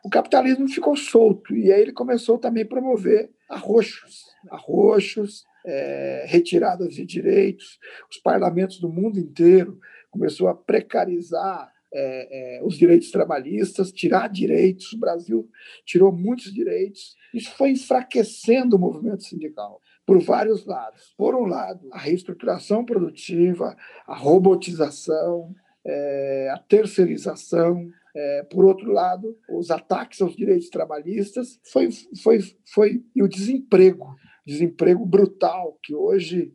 o 0.04 0.10
capitalismo 0.10 0.68
ficou 0.68 0.96
solto 0.96 1.56
e 1.56 1.72
aí 1.72 1.82
ele 1.82 1.92
começou 1.92 2.38
também 2.38 2.64
a 2.64 2.68
promover 2.68 3.30
arroxos, 3.50 4.26
arroxos, 4.50 5.44
é, 5.66 6.26
retiradas 6.28 6.94
de 6.94 7.06
direitos. 7.06 7.78
Os 8.10 8.18
parlamentos 8.18 8.80
do 8.80 8.90
mundo 8.90 9.20
inteiro 9.20 9.78
começou 10.10 10.48
a 10.48 10.56
precarizar 10.56 11.72
é, 11.94 12.60
é, 12.60 12.64
os 12.64 12.78
direitos 12.78 13.12
trabalhistas, 13.12 13.92
tirar 13.92 14.30
direitos. 14.30 14.94
O 14.94 15.00
Brasil 15.00 15.50
tirou 15.86 16.12
muitos 16.12 16.54
direitos. 16.54 17.16
Isso 17.34 17.52
foi 17.52 17.72
enfraquecendo 17.72 18.76
o 18.76 18.80
movimento 18.80 19.24
sindical 19.24 19.82
por 20.06 20.20
vários 20.20 20.66
lados. 20.66 21.14
Por 21.18 21.36
um 21.36 21.46
lado, 21.46 21.88
a 21.92 22.00
reestruturação 22.00 22.86
produtiva, 22.86 23.76
a 24.08 24.16
robotização, 24.16 25.54
é, 25.90 26.50
a 26.52 26.58
terceirização, 26.60 27.90
é, 28.16 28.44
por 28.44 28.64
outro 28.66 28.92
lado, 28.92 29.36
os 29.50 29.72
ataques 29.72 30.22
aos 30.22 30.36
direitos 30.36 30.70
trabalhistas 30.70 31.60
foi, 31.72 31.90
foi, 32.22 32.40
foi 32.72 33.04
e 33.16 33.24
o 33.24 33.28
desemprego, 33.28 34.16
desemprego 34.46 35.06
brutal 35.06 35.80
que 35.84 35.96
hoje 35.96 36.54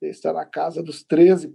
está 0.00 0.32
na 0.32 0.44
casa 0.44 0.82
dos 0.82 1.04
13%, 1.04 1.52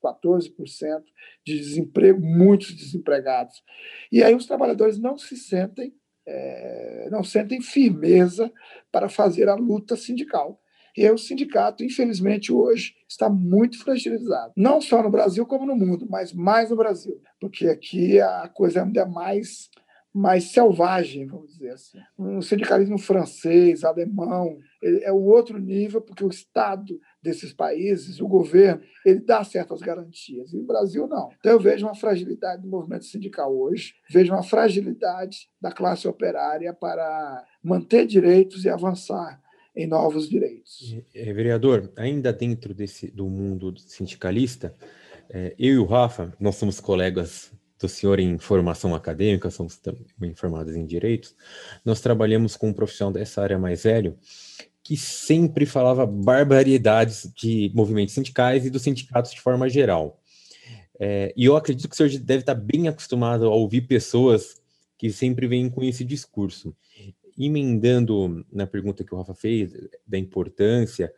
14% 0.00 1.02
de 1.44 1.58
desemprego, 1.58 2.20
muitos 2.20 2.72
desempregados. 2.74 3.62
E 4.10 4.22
aí 4.22 4.34
os 4.34 4.46
trabalhadores 4.46 4.98
não 4.98 5.18
se 5.18 5.36
sentem, 5.36 5.92
é, 6.26 7.08
não 7.10 7.24
sentem 7.24 7.60
firmeza 7.60 8.52
para 8.92 9.08
fazer 9.08 9.48
a 9.48 9.54
luta 9.54 9.96
sindical. 9.96 10.61
E 10.96 11.08
o 11.10 11.16
sindicato, 11.16 11.82
infelizmente, 11.82 12.52
hoje 12.52 12.94
está 13.08 13.28
muito 13.28 13.82
fragilizado. 13.82 14.52
Não 14.56 14.80
só 14.80 15.02
no 15.02 15.10
Brasil, 15.10 15.46
como 15.46 15.66
no 15.66 15.74
mundo, 15.74 16.06
mas 16.08 16.32
mais 16.32 16.70
no 16.70 16.76
Brasil. 16.76 17.20
Porque 17.40 17.66
aqui 17.66 18.20
a 18.20 18.48
coisa 18.48 18.82
ainda 18.82 19.00
é 19.00 19.06
mais, 19.06 19.70
mais 20.12 20.52
selvagem, 20.52 21.26
vamos 21.26 21.52
dizer 21.52 21.70
assim. 21.70 21.98
O 22.18 22.42
sindicalismo 22.42 22.98
francês, 22.98 23.84
alemão, 23.84 24.58
é 24.82 25.10
um 25.10 25.24
outro 25.24 25.58
nível, 25.58 26.02
porque 26.02 26.24
o 26.24 26.28
Estado 26.28 27.00
desses 27.22 27.54
países, 27.54 28.20
o 28.20 28.28
governo, 28.28 28.82
ele 29.06 29.20
dá 29.20 29.42
certas 29.44 29.80
garantias. 29.80 30.52
E 30.52 30.58
o 30.58 30.66
Brasil 30.66 31.06
não. 31.06 31.30
Então 31.38 31.52
eu 31.52 31.60
vejo 31.60 31.86
uma 31.86 31.94
fragilidade 31.94 32.60
do 32.60 32.68
movimento 32.68 33.06
sindical 33.06 33.56
hoje, 33.56 33.94
vejo 34.10 34.30
uma 34.30 34.42
fragilidade 34.42 35.48
da 35.58 35.72
classe 35.72 36.06
operária 36.06 36.74
para 36.74 37.46
manter 37.64 38.06
direitos 38.06 38.66
e 38.66 38.68
avançar 38.68 39.41
em 39.74 39.86
novos 39.86 40.28
direitos. 40.28 40.96
É, 41.14 41.32
vereador, 41.32 41.90
ainda 41.96 42.32
dentro 42.32 42.74
desse 42.74 43.10
do 43.10 43.28
mundo 43.28 43.74
sindicalista, 43.78 44.74
é, 45.30 45.54
eu 45.58 45.74
e 45.74 45.78
o 45.78 45.86
Rafa, 45.86 46.32
nós 46.38 46.56
somos 46.56 46.78
colegas 46.78 47.50
do 47.78 47.88
senhor 47.88 48.20
em 48.20 48.38
formação 48.38 48.94
acadêmica, 48.94 49.50
somos 49.50 49.76
também 49.76 50.34
formados 50.34 50.76
em 50.76 50.86
direitos, 50.86 51.34
nós 51.84 52.00
trabalhamos 52.00 52.56
com 52.56 52.68
um 52.68 52.72
profissional 52.72 53.12
dessa 53.12 53.42
área 53.42 53.58
mais 53.58 53.82
velho 53.82 54.16
que 54.84 54.96
sempre 54.96 55.64
falava 55.64 56.04
barbaridades 56.04 57.30
de 57.36 57.70
movimentos 57.74 58.14
sindicais 58.14 58.66
e 58.66 58.70
dos 58.70 58.82
sindicatos 58.82 59.32
de 59.32 59.40
forma 59.40 59.68
geral. 59.68 60.20
É, 60.98 61.32
e 61.36 61.44
eu 61.46 61.56
acredito 61.56 61.88
que 61.88 61.94
o 61.94 61.96
senhor 61.96 62.10
deve 62.20 62.40
estar 62.40 62.54
bem 62.54 62.88
acostumado 62.88 63.46
a 63.46 63.54
ouvir 63.54 63.82
pessoas 63.82 64.60
que 64.98 65.10
sempre 65.10 65.46
vêm 65.46 65.68
com 65.70 65.82
esse 65.82 66.04
discurso 66.04 66.76
emendando 67.38 68.44
na 68.52 68.66
pergunta 68.66 69.04
que 69.04 69.14
o 69.14 69.18
Rafa 69.18 69.34
fez, 69.34 69.72
da 70.06 70.18
importância, 70.18 71.12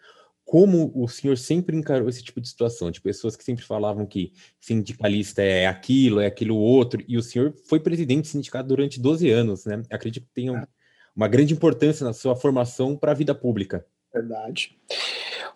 como 0.45 0.93
o 0.95 1.09
senhor 1.09 1.39
sempre 1.39 1.77
encarou 1.77 2.09
esse 2.09 2.23
tipo 2.23 2.41
de 2.41 2.49
situação, 2.49 2.91
de 2.91 3.01
pessoas 3.01 3.35
que 3.35 3.43
sempre 3.43 3.65
falavam 3.65 4.07
que 4.07 4.33
sindicalista 4.61 5.43
é 5.43 5.67
aquilo, 5.67 6.21
é 6.21 6.27
aquilo 6.27 6.57
outro, 6.57 7.03
e 7.09 7.17
o 7.17 7.23
senhor 7.23 7.55
foi 7.67 7.81
presidente 7.81 8.23
do 8.23 8.27
sindicato 8.29 8.69
durante 8.69 9.01
12 9.01 9.31
anos, 9.31 9.65
né? 9.65 9.83
Acredito 9.91 10.27
que 10.27 10.35
tenha 10.35 10.69
uma 11.17 11.29
grande 11.29 11.55
importância 11.55 12.05
na 12.05 12.13
sua 12.13 12.37
formação 12.37 12.97
para 12.97 13.13
a 13.13 13.15
vida 13.15 13.35
pública. 13.35 13.87
Verdade. 14.13 14.79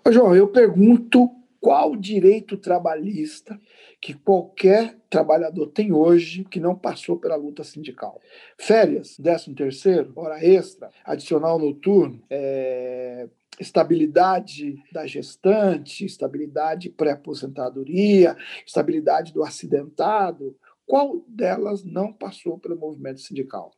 Ô, 0.06 0.10
João, 0.10 0.34
eu 0.34 0.48
pergunto 0.48 1.30
qual 1.60 1.96
direito 1.96 2.56
trabalhista 2.56 3.60
que 4.00 4.14
qualquer 4.14 4.96
trabalhador 5.10 5.68
tem 5.68 5.92
hoje 5.92 6.44
que 6.44 6.60
não 6.60 6.76
passou 6.76 7.18
pela 7.18 7.36
luta 7.36 7.64
sindical. 7.64 8.20
Férias, 8.56 9.16
13 9.16 9.54
terceiro, 9.54 10.12
hora 10.14 10.44
extra, 10.44 10.90
adicional 11.04 11.58
noturno, 11.58 12.22
é, 12.30 13.28
estabilidade 13.58 14.76
da 14.92 15.06
gestante, 15.06 16.04
estabilidade 16.04 16.90
pré-aposentadoria, 16.90 18.36
estabilidade 18.64 19.32
do 19.32 19.42
acidentado, 19.42 20.56
qual 20.86 21.22
delas 21.28 21.84
não 21.84 22.12
passou 22.12 22.58
pelo 22.58 22.76
movimento 22.76 23.20
sindical? 23.20 23.72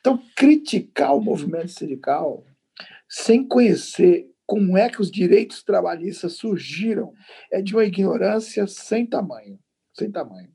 Então, 0.00 0.22
criticar 0.36 1.14
o 1.14 1.20
movimento 1.20 1.68
sindical 1.68 2.44
sem 3.08 3.46
conhecer 3.46 4.30
como 4.48 4.78
é 4.78 4.88
que 4.88 5.02
os 5.02 5.10
direitos 5.10 5.62
trabalhistas 5.62 6.32
surgiram 6.32 7.12
é 7.52 7.60
de 7.60 7.74
uma 7.74 7.84
ignorância 7.84 8.66
sem 8.66 9.04
tamanho, 9.04 9.58
sem 9.92 10.10
tamanho. 10.10 10.48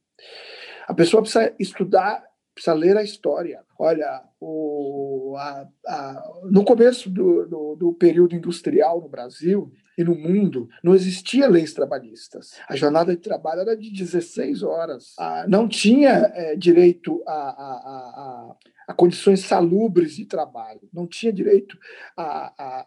A 0.87 0.95
pessoa 0.95 1.21
precisa 1.21 1.53
estudar, 1.59 2.25
precisa 2.55 2.73
ler 2.73 2.97
a 2.97 3.03
história. 3.03 3.63
Olha, 3.77 4.23
o, 4.41 5.35
a, 5.37 5.67
a, 5.87 6.31
no 6.45 6.65
começo 6.65 7.07
do, 7.07 7.45
do, 7.45 7.75
do 7.75 7.93
período 7.93 8.35
industrial 8.35 8.99
no 8.99 9.07
Brasil, 9.07 9.71
e 9.97 10.03
no 10.03 10.15
mundo 10.15 10.69
não 10.83 10.95
existia 10.95 11.47
leis 11.47 11.73
trabalhistas. 11.73 12.51
A 12.67 12.75
jornada 12.75 13.15
de 13.15 13.21
trabalho 13.21 13.61
era 13.61 13.77
de 13.77 13.91
16 13.91 14.63
horas. 14.63 15.13
Ah, 15.19 15.45
não 15.47 15.67
tinha 15.67 16.31
é, 16.33 16.55
direito 16.55 17.23
a, 17.27 17.33
a, 17.33 17.73
a, 17.75 18.55
a 18.87 18.93
condições 18.93 19.41
salubres 19.41 20.15
de 20.15 20.25
trabalho, 20.25 20.81
não 20.93 21.07
tinha 21.07 21.31
direito 21.31 21.77
a, 22.17 22.85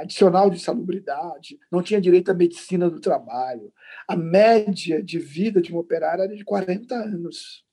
adicional 0.00 0.50
de 0.50 0.58
salubridade, 0.58 1.58
não 1.70 1.82
tinha 1.82 2.00
direito 2.00 2.30
à 2.30 2.34
medicina 2.34 2.88
do 2.88 3.00
trabalho. 3.00 3.72
A 4.08 4.16
média 4.16 5.02
de 5.02 5.18
vida 5.18 5.60
de 5.60 5.74
um 5.74 5.78
operário 5.78 6.24
era 6.24 6.36
de 6.36 6.44
40 6.44 6.94
anos. 6.94 7.65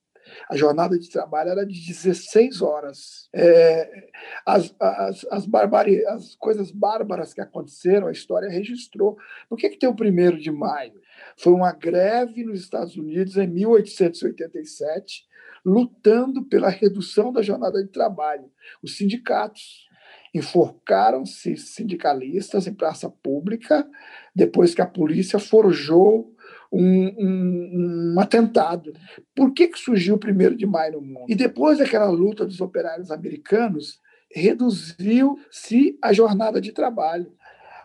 A 0.50 0.56
jornada 0.56 0.98
de 0.98 1.10
trabalho 1.10 1.52
era 1.52 1.66
de 1.66 1.86
16 1.88 2.62
horas. 2.62 3.30
É, 3.34 4.08
as, 4.46 4.76
as, 4.80 5.26
as, 5.32 5.46
barbari, 5.46 6.06
as 6.06 6.36
coisas 6.36 6.72
bárbaras 6.72 7.34
que 7.34 7.42
aconteceram, 7.42 8.08
a 8.08 8.12
história 8.12 8.50
registrou. 8.50 9.18
Por 9.50 9.58
que, 9.58 9.70
que 9.70 9.78
tem 9.78 9.90
o 9.90 9.96
primeiro 9.96 10.40
de 10.40 10.52
maio? 10.52 11.02
Foi 11.38 11.54
uma 11.54 11.72
greve 11.72 12.44
nos 12.44 12.60
Estados 12.60 12.96
Unidos 12.96 13.38
em 13.38 13.48
1887, 13.48 15.26
lutando 15.66 16.44
pela 16.46 16.70
redução 16.70 17.32
da 17.32 17.42
jornada 17.42 17.84
de 17.84 17.90
trabalho. 17.90 18.52
Os 18.82 18.98
sindicatos 18.98 19.88
enforcaram-se 20.34 21.56
sindicalistas 21.56 22.66
em 22.66 22.74
praça 22.74 23.10
pública 23.10 23.88
depois 24.36 24.74
que 24.74 24.82
a 24.82 24.88
polícia 24.88 25.38
forjou 25.38 26.33
um, 26.74 27.14
um, 27.20 28.14
um, 28.16 28.20
atentado. 28.20 28.92
Por 29.36 29.54
que, 29.54 29.68
que 29.68 29.78
surgiu 29.78 30.16
o 30.16 30.20
1 30.20 30.56
de 30.56 30.66
maio 30.66 30.94
no 30.94 31.02
mundo? 31.02 31.26
E 31.30 31.36
depois 31.36 31.78
daquela 31.78 32.10
luta 32.10 32.46
dos 32.46 32.60
operários 32.60 33.12
americanos, 33.12 34.02
reduziu-se 34.34 35.98
a 36.02 36.12
jornada 36.12 36.60
de 36.60 36.72
trabalho. 36.72 37.32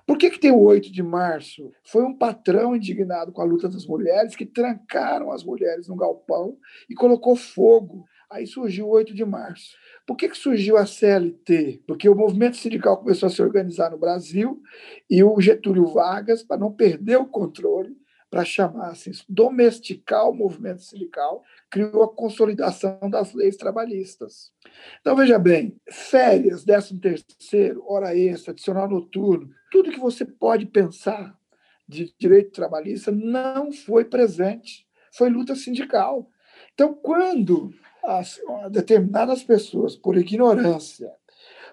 Por 0.06 0.16
que, 0.16 0.30
que 0.30 0.40
tem 0.40 0.50
o 0.50 0.60
8 0.60 0.90
de 0.90 1.02
março? 1.02 1.70
Foi 1.84 2.02
um 2.02 2.16
patrão 2.16 2.74
indignado 2.74 3.30
com 3.30 3.42
a 3.42 3.44
luta 3.44 3.68
das 3.68 3.86
mulheres 3.86 4.34
que 4.34 4.46
trancaram 4.46 5.30
as 5.30 5.44
mulheres 5.44 5.86
no 5.86 5.94
galpão 5.94 6.56
e 6.88 6.94
colocou 6.94 7.36
fogo. 7.36 8.06
Aí 8.30 8.46
surgiu 8.46 8.86
o 8.86 8.90
8 8.90 9.14
de 9.14 9.24
março. 9.24 9.74
Por 10.06 10.16
que, 10.16 10.30
que 10.30 10.36
surgiu 10.38 10.78
a 10.78 10.86
CLT? 10.86 11.82
Porque 11.86 12.08
o 12.08 12.14
movimento 12.14 12.56
sindical 12.56 12.96
começou 12.96 13.26
a 13.26 13.30
se 13.30 13.42
organizar 13.42 13.90
no 13.90 13.98
Brasil 13.98 14.62
e 15.10 15.22
o 15.22 15.38
Getúlio 15.42 15.86
Vargas, 15.86 16.42
para 16.42 16.56
não 16.56 16.72
perder 16.72 17.18
o 17.18 17.26
controle, 17.26 17.94
para 18.30 18.44
chamar 18.44 18.90
assim, 18.90 19.10
domesticar 19.28 20.28
o 20.28 20.34
movimento 20.34 20.82
sindical, 20.82 21.42
criou 21.70 22.02
a 22.02 22.14
consolidação 22.14 22.98
das 23.08 23.32
leis 23.32 23.56
trabalhistas. 23.56 24.52
Então, 25.00 25.16
veja 25.16 25.38
bem, 25.38 25.76
férias, 25.90 26.64
13 26.64 26.98
terceiro, 26.98 27.84
hora 27.86 28.16
extra, 28.16 28.52
adicional 28.52 28.88
noturno, 28.88 29.50
tudo 29.70 29.90
que 29.90 30.00
você 30.00 30.24
pode 30.24 30.66
pensar 30.66 31.38
de 31.86 32.12
direito 32.18 32.52
trabalhista 32.52 33.10
não 33.10 33.72
foi 33.72 34.04
presente, 34.04 34.86
foi 35.12 35.30
luta 35.30 35.54
sindical. 35.54 36.30
Então, 36.74 36.92
quando 36.92 37.72
as, 38.04 38.40
determinadas 38.70 39.42
pessoas, 39.42 39.96
por 39.96 40.16
ignorância, 40.16 41.10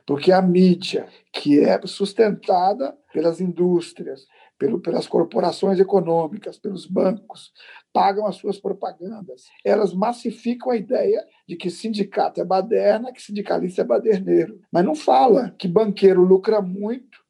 porque 0.05 0.31
a 0.31 0.41
mídia, 0.41 1.07
que 1.33 1.59
é 1.59 1.79
sustentada 1.85 2.95
pelas 3.11 3.41
indústrias, 3.41 4.25
pelo, 4.57 4.79
pelas 4.79 5.07
corporações 5.07 5.79
econômicas, 5.79 6.57
pelos 6.57 6.85
bancos, 6.85 7.51
pagam 7.91 8.25
as 8.25 8.35
suas 8.35 8.59
propagandas. 8.59 9.45
Elas 9.63 9.93
massificam 9.93 10.71
a 10.71 10.77
ideia 10.77 11.25
de 11.47 11.55
que 11.55 11.69
sindicato 11.69 12.41
é 12.41 12.45
baderna, 12.45 13.11
que 13.11 13.21
sindicalista 13.21 13.81
é 13.81 13.85
baderneiro. 13.85 14.59
Mas 14.71 14.85
não 14.85 14.95
fala 14.95 15.53
que 15.57 15.67
banqueiro 15.67 16.23
lucra 16.23 16.61
muito, 16.61 17.23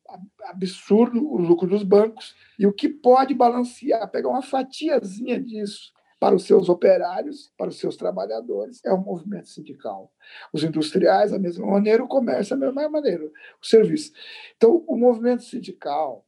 absurdo 0.43 1.27
o 1.27 1.37
lucro 1.37 1.67
dos 1.67 1.83
bancos, 1.83 2.35
e 2.57 2.65
o 2.65 2.73
que 2.73 2.87
pode 2.87 3.33
balancear, 3.33 4.09
pegar 4.09 4.29
uma 4.29 4.41
fatiazinha 4.41 5.39
disso 5.39 5.93
para 6.19 6.35
os 6.35 6.43
seus 6.43 6.69
operários, 6.69 7.51
para 7.57 7.69
os 7.69 7.77
seus 7.77 7.97
trabalhadores, 7.97 8.81
é 8.85 8.91
o 8.91 8.97
movimento 8.97 9.49
sindical. 9.49 10.11
Os 10.53 10.63
industriais, 10.63 11.31
da 11.31 11.39
mesma 11.39 11.65
maneira, 11.67 12.03
o 12.03 12.07
comércio, 12.07 12.57
da 12.57 12.65
mesma 12.65 12.89
maneira, 12.89 13.25
o 13.25 13.65
serviço. 13.65 14.11
Então, 14.55 14.83
o 14.87 14.97
movimento 14.97 15.43
sindical, 15.43 16.24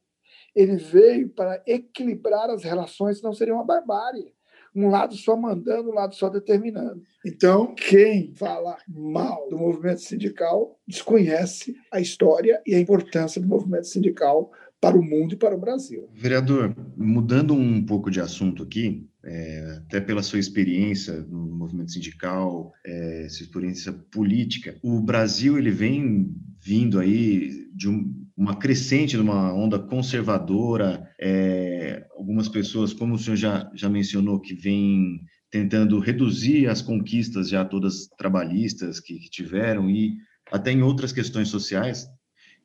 ele 0.58 0.76
veio 0.76 1.28
para 1.28 1.62
equilibrar 1.64 2.50
as 2.50 2.64
relações, 2.64 3.22
não 3.22 3.32
seria 3.32 3.54
uma 3.54 3.64
barbárie. 3.64 4.32
Um 4.74 4.88
lado 4.88 5.14
só 5.14 5.36
mandando, 5.36 5.90
um 5.90 5.94
lado 5.94 6.16
só 6.16 6.28
determinando. 6.28 7.00
Então, 7.24 7.74
quem 7.74 8.34
fala 8.34 8.76
mal 8.88 9.48
do 9.48 9.56
movimento 9.56 10.00
sindical 10.00 10.76
desconhece 10.86 11.76
a 11.92 12.00
história 12.00 12.60
e 12.66 12.74
a 12.74 12.80
importância 12.80 13.40
do 13.40 13.46
movimento 13.46 13.86
sindical 13.86 14.50
para 14.80 14.96
o 14.96 15.02
mundo 15.02 15.34
e 15.34 15.36
para 15.36 15.54
o 15.54 15.60
Brasil. 15.60 16.08
Vereador, 16.12 16.74
mudando 16.96 17.54
um 17.54 17.84
pouco 17.84 18.10
de 18.10 18.20
assunto 18.20 18.62
aqui, 18.62 19.08
é, 19.24 19.80
até 19.84 20.00
pela 20.00 20.22
sua 20.22 20.38
experiência 20.38 21.14
no 21.22 21.56
movimento 21.56 21.92
sindical, 21.92 22.72
é, 22.84 23.26
sua 23.28 23.44
experiência 23.44 23.92
política, 23.92 24.76
o 24.82 25.00
Brasil 25.00 25.58
ele 25.58 25.70
vem 25.70 26.32
vindo 26.60 26.98
aí 26.98 27.68
de 27.74 27.88
um, 27.88 28.17
uma 28.38 28.54
crescente, 28.54 29.16
numa 29.16 29.52
onda 29.52 29.80
conservadora, 29.80 31.10
é, 31.20 32.06
algumas 32.16 32.48
pessoas, 32.48 32.92
como 32.92 33.14
o 33.14 33.18
senhor 33.18 33.34
já, 33.34 33.68
já 33.74 33.88
mencionou, 33.88 34.38
que 34.38 34.54
vem 34.54 35.20
tentando 35.50 35.98
reduzir 35.98 36.68
as 36.68 36.80
conquistas 36.80 37.48
já 37.48 37.64
todas 37.64 38.06
trabalhistas 38.16 39.00
que, 39.00 39.18
que 39.18 39.28
tiveram 39.28 39.90
e 39.90 40.14
até 40.52 40.70
em 40.70 40.82
outras 40.82 41.10
questões 41.10 41.48
sociais. 41.48 42.06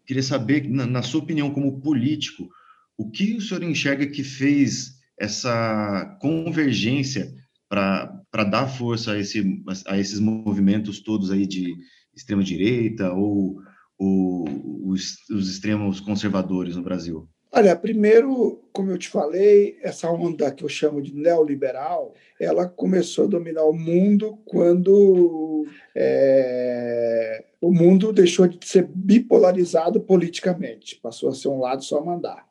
Queria 0.06 0.22
saber, 0.22 0.70
na, 0.70 0.86
na 0.86 1.02
sua 1.02 1.22
opinião 1.22 1.50
como 1.50 1.82
político, 1.82 2.48
o 2.96 3.10
que 3.10 3.34
o 3.34 3.42
senhor 3.42 3.64
enxerga 3.64 4.06
que 4.06 4.24
fez 4.24 5.00
essa 5.20 6.18
convergência 6.22 7.34
para 7.68 8.44
dar 8.48 8.68
força 8.68 9.14
a, 9.14 9.20
esse, 9.20 9.44
a 9.88 9.98
esses 9.98 10.20
movimentos 10.20 11.00
todos 11.00 11.32
aí 11.32 11.48
de 11.48 11.74
extrema 12.16 12.44
direita 12.44 13.12
ou 13.12 13.60
o, 14.00 14.46
os, 14.86 15.30
os 15.30 15.50
extremos 15.50 16.00
conservadores 16.00 16.76
no 16.76 16.84
Brasil? 16.84 17.28
Olha, 17.56 17.76
primeiro, 17.76 18.64
como 18.74 18.90
eu 18.90 18.98
te 18.98 19.08
falei, 19.08 19.78
essa 19.84 20.10
onda 20.10 20.52
que 20.52 20.64
eu 20.64 20.70
chamo 20.70 21.00
de 21.00 21.14
neoliberal, 21.14 22.16
ela 22.40 22.68
começou 22.68 23.26
a 23.26 23.30
dominar 23.30 23.64
o 23.66 23.74
mundo 23.74 24.40
quando 24.44 25.68
é, 25.96 27.46
o 27.62 27.72
mundo 27.72 28.12
deixou 28.12 28.48
de 28.48 28.68
ser 28.68 28.88
bipolarizado 28.88 30.02
politicamente, 30.02 31.00
passou 31.00 31.30
a 31.30 31.36
ser 31.36 31.48
um 31.50 31.60
lado 31.60 31.84
só 31.84 32.04
mandar. 32.04 32.44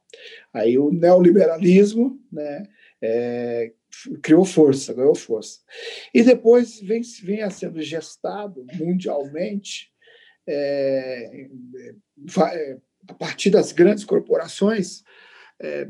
Aí 0.54 0.78
o 0.78 0.92
neoliberalismo, 0.92 2.20
né, 2.30 2.62
é, 3.02 3.72
criou 4.22 4.44
força, 4.44 4.94
ganhou 4.94 5.16
força. 5.16 5.58
E 6.14 6.22
depois 6.22 6.80
vem, 6.80 7.02
vem 7.24 7.50
sendo 7.50 7.82
gestado 7.82 8.64
mundialmente 8.74 9.91
é, 10.46 11.48
é, 12.54 12.78
a 13.08 13.14
partir 13.14 13.50
das 13.50 13.72
grandes 13.72 14.04
corporações, 14.04 15.02
é, 15.60 15.88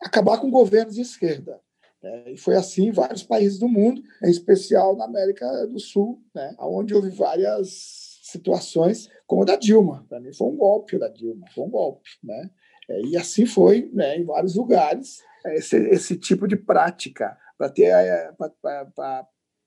acabar 0.00 0.38
com 0.38 0.50
governos 0.50 0.94
de 0.94 1.02
esquerda. 1.02 1.60
É, 2.02 2.32
e 2.32 2.36
foi 2.36 2.56
assim 2.56 2.88
em 2.88 2.92
vários 2.92 3.22
países 3.22 3.58
do 3.58 3.68
mundo, 3.68 4.02
em 4.24 4.30
especial 4.30 4.96
na 4.96 5.04
América 5.04 5.46
do 5.66 5.78
Sul, 5.78 6.22
né, 6.34 6.54
onde 6.58 6.94
houve 6.94 7.10
várias 7.10 8.18
situações, 8.22 9.10
como 9.26 9.42
a 9.42 9.44
da 9.44 9.56
Dilma. 9.56 10.06
Para 10.08 10.20
mim 10.20 10.32
foi 10.32 10.48
um 10.48 10.56
golpe 10.56 10.98
da 10.98 11.08
Dilma, 11.08 11.46
foi 11.54 11.64
um 11.64 11.70
golpe. 11.70 12.08
Né? 12.24 12.50
É, 12.88 13.00
e 13.02 13.16
assim 13.16 13.44
foi 13.44 13.90
né, 13.92 14.16
em 14.16 14.24
vários 14.24 14.54
lugares, 14.54 15.22
esse, 15.46 15.76
esse 15.88 16.16
tipo 16.16 16.48
de 16.48 16.56
prática, 16.56 17.36
para 17.58 17.68
ter, 17.68 17.92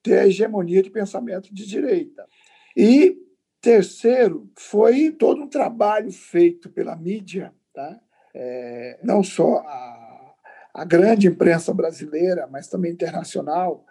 ter 0.02 0.18
a 0.18 0.26
hegemonia 0.26 0.82
de 0.82 0.90
pensamento 0.90 1.54
de 1.54 1.64
direita. 1.66 2.26
E 2.76 3.16
Terceiro, 3.64 4.50
foi 4.54 5.10
todo 5.10 5.40
um 5.40 5.48
trabalho 5.48 6.12
feito 6.12 6.68
pela 6.68 6.94
mídia, 6.94 7.50
tá? 7.72 7.98
É, 8.34 8.98
não 9.02 9.22
só 9.22 9.56
a, 9.56 10.34
a 10.74 10.84
grande 10.84 11.28
imprensa 11.28 11.72
brasileira, 11.72 12.46
mas 12.46 12.68
também 12.68 12.92
internacional, 12.92 13.86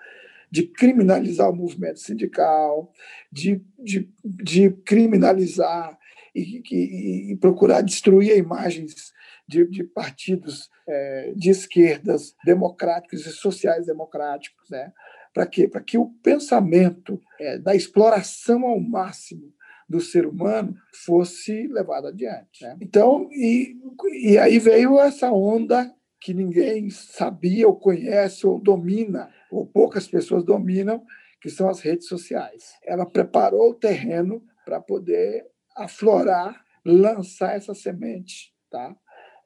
de 0.52 0.68
criminalizar 0.68 1.50
o 1.50 1.56
movimento 1.56 2.00
sindical, 2.00 2.94
de, 3.32 3.66
de, 3.80 4.08
de 4.24 4.70
criminalizar 4.86 5.98
e, 6.36 6.62
e, 6.72 7.32
e, 7.32 7.36
procurar 7.38 7.82
destruir 7.82 8.38
imagens 8.38 9.12
de, 9.48 9.66
de 9.66 9.84
partidos 9.84 10.70
é, 10.88 11.34
de 11.36 11.50
esquerdas 11.50 12.36
democráticos 12.46 13.26
e 13.26 13.32
sociais 13.32 13.88
democráticos, 13.88 14.70
né? 14.70 14.94
Para 15.34 15.48
quê? 15.48 15.68
Para 15.68 15.82
que 15.82 15.98
o 15.98 16.12
pensamento 16.22 17.20
é, 17.40 17.58
da 17.58 17.74
exploração 17.74 18.66
ao 18.66 18.80
máximo 18.80 19.52
do 19.94 20.02
ser 20.02 20.26
humano 20.26 20.76
fosse 21.06 21.68
levado 21.68 22.08
adiante. 22.08 22.64
Né? 22.64 22.78
Então, 22.82 23.30
e, 23.32 23.78
e 24.24 24.40
aí 24.40 24.58
veio 24.58 25.00
essa 25.00 25.32
onda 25.32 25.94
que 26.20 26.34
ninguém 26.34 26.90
sabia 26.90 27.68
ou 27.68 27.76
conhece 27.76 28.48
ou 28.48 28.60
domina, 28.60 29.30
ou 29.52 29.68
poucas 29.68 30.08
pessoas 30.08 30.44
dominam, 30.44 31.06
que 31.40 31.48
são 31.48 31.70
as 31.70 31.80
redes 31.80 32.08
sociais. 32.08 32.74
Ela 32.84 33.06
preparou 33.06 33.70
o 33.70 33.76
terreno 33.76 34.44
para 34.66 34.82
poder 34.82 35.46
aflorar, 35.78 36.60
lançar 36.84 37.56
essa 37.56 37.76
semente, 37.76 38.52
tá? 38.72 38.96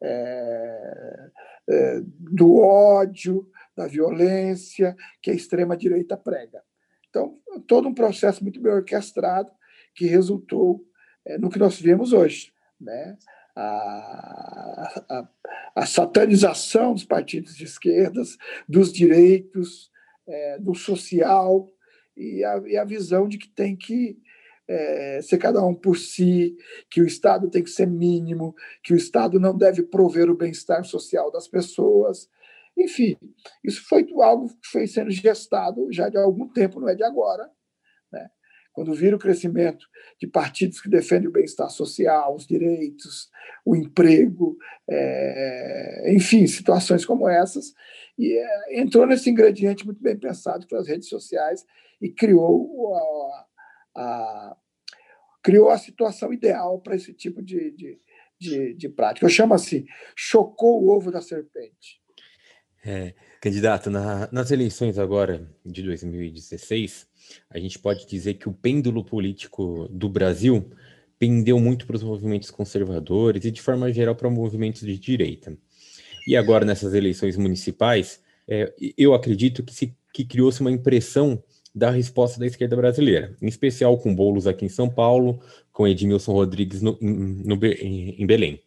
É, 0.02 1.30
é, 1.70 2.02
do 2.06 2.58
ódio, 2.60 3.46
da 3.76 3.86
violência 3.86 4.96
que 5.22 5.30
a 5.30 5.34
extrema 5.34 5.76
direita 5.76 6.16
prega. 6.16 6.64
Então, 7.10 7.38
todo 7.68 7.90
um 7.90 7.94
processo 7.94 8.42
muito 8.42 8.62
bem 8.62 8.72
orquestrado 8.72 9.52
que 9.98 10.06
resultou 10.06 10.86
é, 11.26 11.40
no 11.40 11.50
que 11.50 11.58
nós 11.58 11.82
vemos 11.82 12.14
hoje. 12.14 12.54
Né? 12.80 13.18
A, 13.56 15.04
a, 15.10 15.30
a, 15.76 15.86
satanização 15.88 16.94
dos 16.94 17.04
partidos 17.04 17.56
de 17.56 17.64
esquerdas, 17.64 18.38
dos 18.70 18.94
direitos, 18.94 19.92
é, 20.28 20.60
do 20.60 20.76
social 20.76 21.68
e 22.16 22.44
a, 22.44 22.62
e 22.68 22.78
a, 22.78 22.84
visão 22.86 23.28
de 23.28 23.40
que 23.40 23.50
tem 23.50 23.76
que 23.76 24.20
é, 24.68 25.20
ser 25.24 25.40
cada 25.40 25.66
um 25.66 25.74
por 25.74 25.98
si, 25.98 26.56
que 26.92 27.02
o 27.02 27.08
Estado 27.08 27.50
tem 27.50 27.64
que 27.64 27.70
ser 27.72 27.88
mínimo, 27.88 28.54
que 28.84 28.94
o 28.94 28.98
Estado 28.98 29.40
não 29.40 29.58
deve 29.58 29.82
prover 29.82 30.30
o 30.30 30.38
bem-estar 30.38 30.84
social 30.84 31.32
das 31.32 31.48
pessoas. 31.48 32.30
Enfim, 32.78 33.18
isso 33.64 33.84
foi 33.88 34.06
algo 34.22 34.50
que 34.50 34.68
foi 34.72 34.86
sendo 34.86 35.10
gestado 35.10 35.92
já 35.92 36.10
de 36.10 36.18
algum 36.18 36.48
tempo, 36.48 36.80
não 36.80 36.90
é 36.90 36.94
de 36.94 37.04
agora. 37.04 37.50
Né? 38.12 38.30
Quando 38.78 38.94
vira 38.94 39.16
o 39.16 39.20
crescimento 39.20 39.88
de 40.20 40.28
partidos 40.28 40.80
que 40.80 40.88
defendem 40.88 41.28
o 41.28 41.32
bem-estar 41.32 41.68
social, 41.68 42.36
os 42.36 42.46
direitos, 42.46 43.28
o 43.66 43.76
emprego, 43.76 44.56
é, 44.88 46.14
enfim, 46.14 46.46
situações 46.46 47.04
como 47.04 47.28
essas, 47.28 47.74
e 48.20 48.38
é, 48.38 48.80
entrou 48.80 49.08
nesse 49.08 49.32
ingrediente 49.32 49.84
muito 49.84 50.00
bem 50.00 50.16
pensado 50.16 50.68
pelas 50.68 50.88
redes 50.88 51.10
sociais 51.10 51.66
e 52.00 52.08
criou 52.08 52.94
a, 52.94 53.46
a, 53.96 54.58
criou 55.42 55.72
a 55.72 55.80
situação 55.80 56.32
ideal 56.32 56.80
para 56.80 56.96
esse 56.96 57.16
tipo 57.16 57.42
de, 57.42 57.72
de, 57.72 58.00
de, 58.40 58.76
de, 58.76 58.90
prática. 58.90 59.26
Eu 59.26 59.32
chamo 59.32 59.56
assim: 59.56 59.88
chocou 60.16 60.84
o 60.84 60.96
ovo 60.96 61.10
da 61.10 61.20
serpente. 61.20 62.00
É, 62.86 63.16
candidato, 63.42 63.90
na, 63.90 64.28
nas 64.32 64.52
eleições 64.52 64.98
agora 64.98 65.48
de 65.66 65.84
2016, 65.84 67.08
a 67.50 67.60
gente 67.60 67.80
pode 67.80 68.08
dizer 68.08 68.36
que 68.36 68.50
o 68.50 68.54
pêndulo 68.54 69.04
político 69.04 69.88
do 69.92 70.10
Brasil 70.10 70.70
pendeu 71.20 71.60
muito 71.60 71.86
para 71.86 71.96
os 71.96 72.04
movimentos 72.04 72.52
conservadores 72.52 73.44
e, 73.46 73.52
de 73.52 73.62
forma 73.62 73.92
geral, 73.92 74.16
para 74.16 74.30
movimentos 74.30 74.82
de 74.82 74.98
direita. 74.98 75.58
E 76.28 76.36
agora, 76.36 76.66
nessas 76.66 76.94
eleições 76.94 77.38
municipais, 77.38 78.22
é, 78.48 78.74
eu 78.98 79.14
acredito 79.14 79.64
que, 79.64 79.94
que 80.14 80.26
criou-se 80.26 80.62
uma 80.62 80.72
impressão 80.72 81.42
da 81.74 81.92
resposta 81.92 82.40
da 82.40 82.48
esquerda 82.48 82.76
brasileira, 82.76 83.36
em 83.42 83.48
especial 83.48 83.98
com 83.98 84.14
Boulos 84.14 84.48
aqui 84.48 84.66
em 84.66 84.70
São 84.70 84.90
Paulo, 84.90 85.40
com 85.72 85.88
Edmilson 85.88 86.34
Rodrigues 86.34 86.82
no, 86.82 86.98
no, 87.00 87.60
em 87.64 88.26
Belém. 88.26 88.60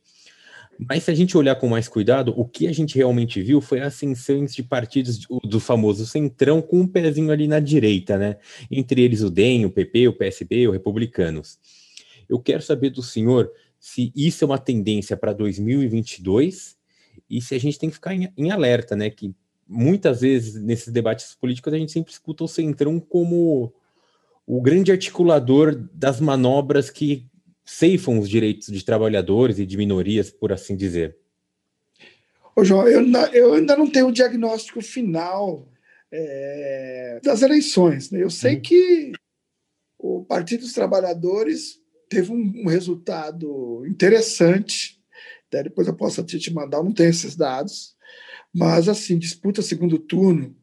Mas 0.89 1.05
se 1.05 1.11
a 1.11 1.15
gente 1.15 1.37
olhar 1.37 1.57
com 1.57 1.69
mais 1.69 1.89
cuidado, 1.89 2.33
o 2.37 2.45
que 2.45 2.67
a 2.67 2.73
gente 2.73 2.97
realmente 2.97 3.43
viu 3.43 3.61
foi 3.61 3.81
ascensões 3.81 4.55
de 4.55 4.63
partidos 4.63 5.19
do, 5.19 5.39
do 5.41 5.61
famoso 5.61 6.07
centrão 6.07 6.63
com 6.63 6.81
um 6.81 6.87
pezinho 6.87 7.31
ali 7.31 7.47
na 7.47 7.61
direita, 7.61 8.17
né? 8.17 8.37
Entre 8.71 9.03
eles 9.03 9.23
o 9.23 9.31
DEM, 9.31 9.67
o 9.67 9.71
PP, 9.71 10.09
o 10.09 10.13
PSB, 10.13 10.69
o 10.69 10.73
Republicanos. 10.73 11.59
Eu 12.29 12.39
quero 12.39 12.63
saber 12.63 12.91
do 12.91 13.03
senhor 13.03 13.51
se 13.79 14.13
isso 14.15 14.45
é 14.45 14.47
uma 14.47 14.59
tendência 14.59 15.17
para 15.17 15.33
2022 15.33 16.77
e 17.29 17.41
se 17.41 17.55
a 17.55 17.59
gente 17.59 17.79
tem 17.79 17.89
que 17.89 17.97
ficar 17.97 18.15
em, 18.15 18.33
em 18.37 18.51
alerta, 18.51 18.95
né? 18.97 19.11
Que 19.11 19.35
muitas 19.69 20.21
vezes 20.21 20.61
nesses 20.61 20.93
debates 20.93 21.35
políticos 21.35 21.73
a 21.73 21.79
gente 21.79 21.93
sempre 21.93 22.13
escuta 22.13 22.45
o 22.45 22.49
Centrão 22.49 22.99
como 22.99 23.73
o 24.47 24.61
grande 24.61 24.91
articulador 24.91 25.89
das 25.95 26.21
manobras 26.21 26.91
que 26.91 27.30
ceifam 27.71 28.19
os 28.19 28.29
direitos 28.29 28.69
de 28.69 28.85
trabalhadores 28.85 29.61
e 29.61 29.65
de 29.65 29.77
minorias, 29.77 30.29
por 30.29 30.53
assim 30.53 30.75
dizer. 30.75 31.17
Ô, 32.55 32.65
João, 32.65 32.87
eu, 32.89 33.01
eu 33.33 33.55
ainda 33.55 33.77
não 33.77 33.89
tenho 33.89 34.09
o 34.09 34.13
diagnóstico 34.13 34.83
final 34.83 35.69
é, 36.11 37.21
das 37.23 37.43
eleições. 37.43 38.11
Né? 38.11 38.23
Eu 38.25 38.29
sei 38.29 38.57
hum. 38.57 38.61
que 38.61 39.13
o 39.97 40.25
Partido 40.25 40.63
dos 40.63 40.73
Trabalhadores 40.73 41.81
teve 42.09 42.33
um, 42.33 42.65
um 42.65 42.67
resultado 42.67 43.87
interessante. 43.87 45.01
Até 45.47 45.63
depois 45.63 45.87
eu 45.87 45.95
posso 45.95 46.23
te 46.25 46.53
mandar, 46.53 46.83
não 46.83 46.93
tenho 46.93 47.11
esses 47.11 47.37
dados. 47.37 47.95
Mas, 48.53 48.89
assim, 48.89 49.17
disputa 49.17 49.63
segundo 49.63 49.97
turno, 49.97 50.57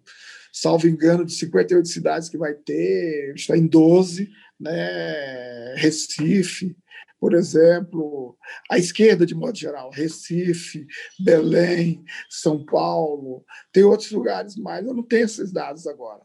salvo 0.52 0.90
engano, 0.90 1.24
de 1.24 1.32
58 1.32 1.88
cidades 1.88 2.28
que 2.28 2.38
vai 2.38 2.54
ter, 2.54 3.34
está 3.34 3.58
em 3.58 3.66
12, 3.66 4.30
né? 4.60 5.76
Recife, 5.76 6.76
por 7.20 7.34
exemplo, 7.34 8.38
a 8.70 8.78
esquerda, 8.78 9.26
de 9.26 9.34
modo 9.34 9.58
geral, 9.58 9.90
Recife, 9.90 10.86
Belém, 11.20 12.04
São 12.30 12.64
Paulo, 12.64 13.44
tem 13.72 13.84
outros 13.84 14.12
lugares 14.12 14.56
mais, 14.56 14.86
eu 14.86 14.94
não 14.94 15.04
tenho 15.04 15.26
esses 15.26 15.52
dados 15.52 15.88
agora. 15.88 16.22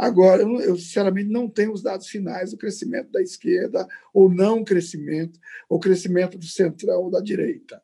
Agora, 0.00 0.42
eu, 0.42 0.76
sinceramente 0.78 1.28
não 1.28 1.46
tenho 1.46 1.72
os 1.72 1.82
dados 1.82 2.08
finais 2.08 2.52
do 2.52 2.56
crescimento 2.56 3.10
da 3.10 3.20
esquerda, 3.20 3.86
ou 4.14 4.32
não 4.32 4.64
crescimento, 4.64 5.38
ou 5.68 5.78
crescimento 5.78 6.38
do 6.38 6.46
centrão 6.46 7.02
ou 7.02 7.10
da 7.10 7.20
direita. 7.20 7.82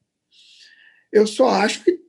Eu 1.12 1.26
só 1.26 1.48
acho 1.48 1.84
que 1.84 2.00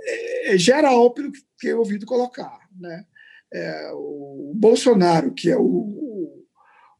é, 0.00 0.54
é 0.54 0.58
geral 0.58 1.14
pelo 1.14 1.30
que 1.30 1.40
tenho 1.60 1.78
ouvido 1.78 2.04
colocar. 2.04 2.68
Né? 2.76 3.06
É, 3.52 3.90
o 3.92 4.52
Bolsonaro, 4.56 5.32
que 5.32 5.48
é 5.48 5.56
o, 5.56 5.62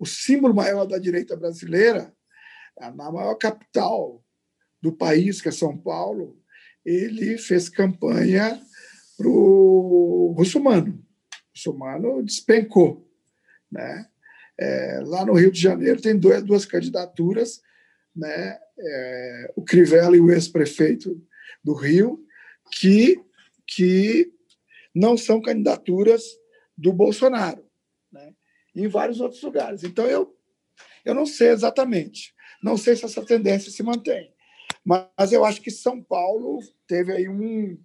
o, 0.03 0.07
símbolo 0.07 0.55
maior 0.55 0.85
da 0.85 0.99
direita 0.99 1.37
brasileira, 1.37 2.13
na 2.79 3.11
maior 3.11 3.35
capital 3.35 4.25
do 4.81 4.93
país, 4.93 5.41
que 5.41 5.49
é 5.49 5.53
São 5.53 5.77
Paulo, 5.77 6.41
ele 6.85 7.39
fez 7.39 7.69
campanha 7.69 8.61
para 9.17 9.29
o 9.29 10.35
Russomano. 10.37 10.93
O 10.95 11.51
Russomano 11.57 12.23
despencou. 12.23 13.09
Né? 13.71 14.07
É, 14.59 15.01
lá 15.05 15.25
no 15.25 15.35
Rio 15.35 15.51
de 15.51 15.61
Janeiro 15.61 16.01
tem 16.01 16.19
duas, 16.19 16.43
duas 16.43 16.67
candidaturas, 16.67 17.61
né? 18.15 18.59
É, 18.79 19.53
o 19.55 19.63
Crivella 19.63 20.17
e 20.17 20.21
o 20.21 20.31
ex-prefeito 20.31 21.23
do 21.63 21.73
Rio, 21.73 22.25
que, 22.73 23.21
que 23.67 24.33
não 24.95 25.17
são 25.17 25.41
candidaturas 25.41 26.23
do 26.77 26.93
Bolsonaro, 26.93 27.65
né? 28.75 28.85
em 28.85 28.89
vários 28.89 29.21
outros 29.21 29.43
lugares. 29.43 29.85
Então, 29.85 30.07
eu, 30.07 30.37
eu 31.05 31.15
não 31.15 31.27
sei 31.27 31.49
exatamente, 31.49 32.35
não 32.63 32.77
sei 32.77 32.97
se 32.97 33.05
essa 33.05 33.25
tendência 33.25 33.71
se 33.71 33.83
mantém, 33.83 34.33
mas 34.85 35.33
eu 35.33 35.45
acho 35.45 35.61
que 35.61 35.71
São 35.71 36.03
Paulo 36.03 36.61
teve 36.87 37.13
aí 37.13 37.29
um. 37.29 37.79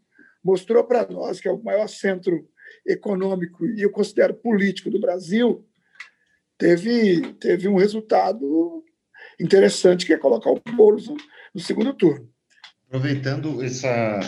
mostrou 0.44 0.84
para 0.84 1.08
nós 1.08 1.40
que 1.40 1.48
é 1.48 1.52
o 1.52 1.64
maior 1.64 1.88
centro 1.88 2.48
econômico 2.86 3.66
e 3.66 3.82
eu 3.82 3.92
considero 3.92 4.34
político 4.34 4.90
do 4.90 5.00
Brasil, 5.00 5.66
teve, 6.58 7.34
teve 7.34 7.68
um 7.68 7.76
resultado 7.76 8.84
interessante, 9.40 10.06
que 10.06 10.14
é 10.14 10.18
colocar 10.18 10.50
o 10.50 10.62
Boulos 10.76 11.08
no, 11.08 11.18
no 11.54 11.62
segundo 11.62 11.94
turno. 11.94 12.30
Aproveitando 12.88 13.64
essa, 13.64 14.20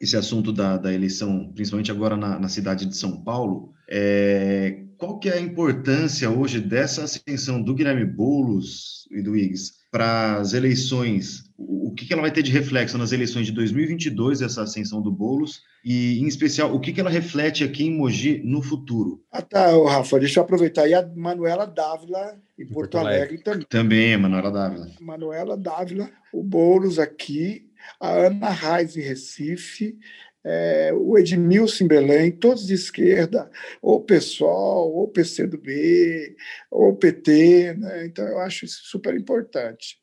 esse 0.00 0.16
assunto 0.16 0.52
da, 0.52 0.76
da 0.76 0.92
eleição, 0.92 1.52
principalmente 1.52 1.90
agora 1.90 2.16
na, 2.16 2.38
na 2.38 2.48
cidade 2.48 2.86
de 2.86 2.96
São 2.96 3.22
Paulo, 3.22 3.74
é, 3.88 4.83
qual 4.98 5.18
que 5.18 5.28
é 5.28 5.34
a 5.34 5.40
importância 5.40 6.30
hoje 6.30 6.60
dessa 6.60 7.04
ascensão 7.04 7.62
do 7.62 7.74
Guilherme 7.74 8.04
Boulos 8.04 9.08
e 9.10 9.22
do 9.22 9.36
Iggs 9.36 9.72
para 9.90 10.36
as 10.38 10.52
eleições? 10.52 11.44
O, 11.56 11.92
que, 11.92 12.06
que 12.06 12.12
ela 12.12 12.22
vai 12.22 12.32
ter 12.32 12.42
de 12.42 12.50
reflexo 12.50 12.98
nas 12.98 13.12
eleições 13.12 13.46
de 13.46 13.52
2022, 13.52 14.42
essa 14.42 14.62
ascensão 14.62 15.00
do 15.00 15.10
Boulos? 15.10 15.62
E, 15.84 16.18
em 16.18 16.26
especial, 16.26 16.74
o 16.74 16.80
que, 16.80 16.92
que 16.92 17.00
ela 17.00 17.10
reflete 17.10 17.62
aqui 17.62 17.84
em 17.84 17.96
Mogi 17.96 18.42
no 18.44 18.62
futuro? 18.62 19.22
Ah, 19.30 19.42
tá, 19.42 19.66
Rafa, 19.88 20.18
deixa 20.18 20.40
eu 20.40 20.44
aproveitar. 20.44 20.88
E 20.88 20.94
a 20.94 21.06
Manuela 21.14 21.66
Dávila, 21.66 22.36
em 22.58 22.66
Porto, 22.66 22.92
Porto 22.92 22.98
Alegre, 22.98 23.20
Alegre 23.20 23.42
também. 23.42 23.66
Também, 23.68 24.14
a 24.14 24.18
Manuela 24.18 24.50
Dávila. 24.50 24.90
Manuela 25.00 25.56
Dávila, 25.56 26.10
o 26.32 26.42
Boulos 26.42 26.98
aqui 26.98 27.70
a 28.00 28.08
Ana 28.26 28.50
Reis 28.50 28.96
em 28.96 29.00
Recife, 29.00 29.98
é, 30.44 30.92
o 30.92 31.16
Edmilson 31.16 31.86
Belém, 31.86 32.30
todos 32.30 32.66
de 32.66 32.74
esquerda, 32.74 33.50
ou 33.80 34.04
PSOL, 34.04 34.94
ou 34.94 35.08
PCdoB, 35.08 36.36
ou 36.70 36.94
PT, 36.94 37.72
né? 37.74 38.04
então 38.06 38.26
eu 38.26 38.38
acho 38.40 38.66
isso 38.66 38.82
super 38.84 39.16
importante. 39.16 39.98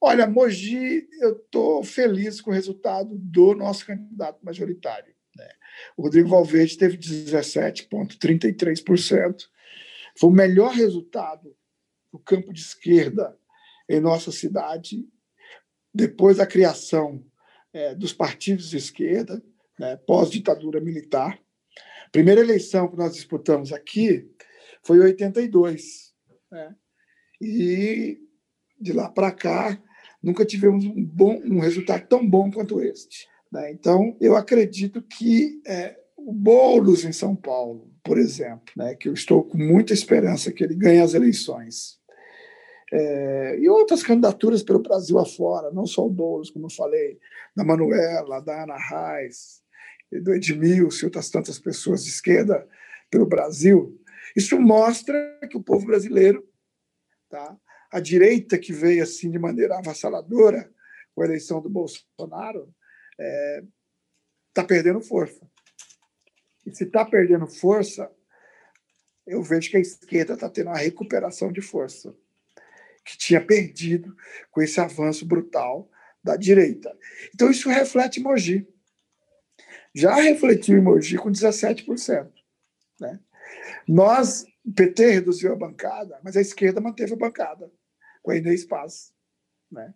Olha, 0.00 0.26
Mogi, 0.26 1.06
eu 1.20 1.36
estou 1.36 1.84
feliz 1.84 2.40
com 2.40 2.50
o 2.50 2.54
resultado 2.54 3.16
do 3.16 3.54
nosso 3.54 3.86
candidato 3.86 4.44
majoritário. 4.44 5.14
Né? 5.36 5.48
O 5.96 6.02
Rodrigo 6.02 6.28
Valverde 6.28 6.76
teve 6.76 6.98
17,33%. 6.98 9.44
Foi 10.18 10.30
o 10.30 10.32
melhor 10.32 10.72
resultado 10.72 11.56
do 12.12 12.18
campo 12.18 12.52
de 12.52 12.60
esquerda 12.60 13.38
em 13.88 14.00
nossa 14.00 14.32
cidade 14.32 15.08
depois 15.94 16.38
da 16.38 16.46
criação 16.46 17.24
é, 17.76 17.94
dos 17.94 18.14
partidos 18.14 18.70
de 18.70 18.78
esquerda, 18.78 19.42
né, 19.78 19.96
pós-ditadura 20.06 20.80
militar. 20.80 21.38
A 22.06 22.10
primeira 22.10 22.40
eleição 22.40 22.88
que 22.88 22.96
nós 22.96 23.12
disputamos 23.12 23.70
aqui 23.70 24.26
foi 24.82 24.96
em 24.96 25.00
82. 25.00 26.14
Né? 26.50 26.74
E 27.38 28.18
de 28.80 28.92
lá 28.94 29.10
para 29.10 29.30
cá, 29.30 29.78
nunca 30.22 30.46
tivemos 30.46 30.86
um, 30.86 31.04
bom, 31.04 31.38
um 31.44 31.60
resultado 31.60 32.06
tão 32.08 32.26
bom 32.26 32.50
quanto 32.50 32.80
este. 32.80 33.28
Né? 33.52 33.70
Então, 33.72 34.16
eu 34.22 34.36
acredito 34.36 35.02
que 35.02 35.60
é, 35.66 35.98
o 36.16 36.32
Boulos 36.32 37.04
em 37.04 37.12
São 37.12 37.36
Paulo, 37.36 37.92
por 38.02 38.16
exemplo, 38.16 38.72
né, 38.74 38.94
que 38.94 39.08
eu 39.08 39.12
estou 39.12 39.44
com 39.44 39.58
muita 39.58 39.92
esperança 39.92 40.50
que 40.50 40.64
ele 40.64 40.74
ganhe 40.74 41.00
as 41.00 41.12
eleições, 41.12 41.98
é, 42.98 43.58
e 43.58 43.68
outras 43.68 44.02
candidaturas 44.02 44.62
pelo 44.62 44.78
Brasil 44.78 45.18
afora, 45.18 45.70
não 45.70 45.84
só 45.84 46.06
o 46.06 46.10
Boulos, 46.10 46.48
como 46.48 46.64
eu 46.64 46.70
falei, 46.70 47.18
da 47.54 47.62
Manuela, 47.62 48.40
da 48.40 48.62
Ana 48.62 48.78
Reis, 48.78 49.62
do 50.10 50.32
Edmilson 50.32 51.02
e 51.02 51.04
outras 51.04 51.28
tantas 51.28 51.58
pessoas 51.58 52.04
de 52.04 52.08
esquerda 52.08 52.66
pelo 53.10 53.26
Brasil, 53.26 54.00
isso 54.34 54.58
mostra 54.58 55.38
que 55.50 55.58
o 55.58 55.62
povo 55.62 55.84
brasileiro, 55.84 56.48
tá? 57.28 57.54
a 57.92 58.00
direita 58.00 58.58
que 58.58 58.72
veio 58.72 59.02
assim 59.02 59.30
de 59.30 59.38
maneira 59.38 59.76
avassaladora 59.76 60.72
com 61.14 61.20
a 61.20 61.26
eleição 61.26 61.60
do 61.60 61.68
Bolsonaro, 61.68 62.74
está 63.12 63.20
é, 63.20 63.62
tá 64.54 64.64
perdendo 64.64 65.02
força. 65.02 65.46
E 66.64 66.74
se 66.74 66.84
está 66.84 67.04
perdendo 67.04 67.46
força, 67.46 68.10
eu 69.26 69.42
vejo 69.42 69.70
que 69.70 69.76
a 69.76 69.80
esquerda 69.80 70.32
está 70.32 70.48
tendo 70.48 70.68
uma 70.68 70.78
recuperação 70.78 71.52
de 71.52 71.60
força, 71.60 72.16
que 73.06 73.16
tinha 73.16 73.40
perdido 73.40 74.14
com 74.50 74.60
esse 74.60 74.80
avanço 74.80 75.24
brutal 75.24 75.88
da 76.22 76.36
direita. 76.36 76.94
Então, 77.32 77.48
isso 77.48 77.68
reflete 77.68 78.18
Mogi. 78.18 78.66
Já 79.94 80.16
refletiu 80.16 80.76
em 80.76 80.82
Mogi 80.82 81.16
com 81.16 81.30
17%. 81.30 82.28
Né? 83.00 83.20
Nós, 83.86 84.44
o 84.64 84.72
PT 84.72 85.10
reduziu 85.12 85.52
a 85.52 85.56
bancada, 85.56 86.18
mas 86.24 86.36
a 86.36 86.40
esquerda 86.40 86.80
manteve 86.80 87.12
a 87.12 87.16
bancada, 87.16 87.70
com 88.20 88.32
a 88.32 88.36
Inês 88.36 88.64
Paz. 88.64 89.12
Né? 89.70 89.94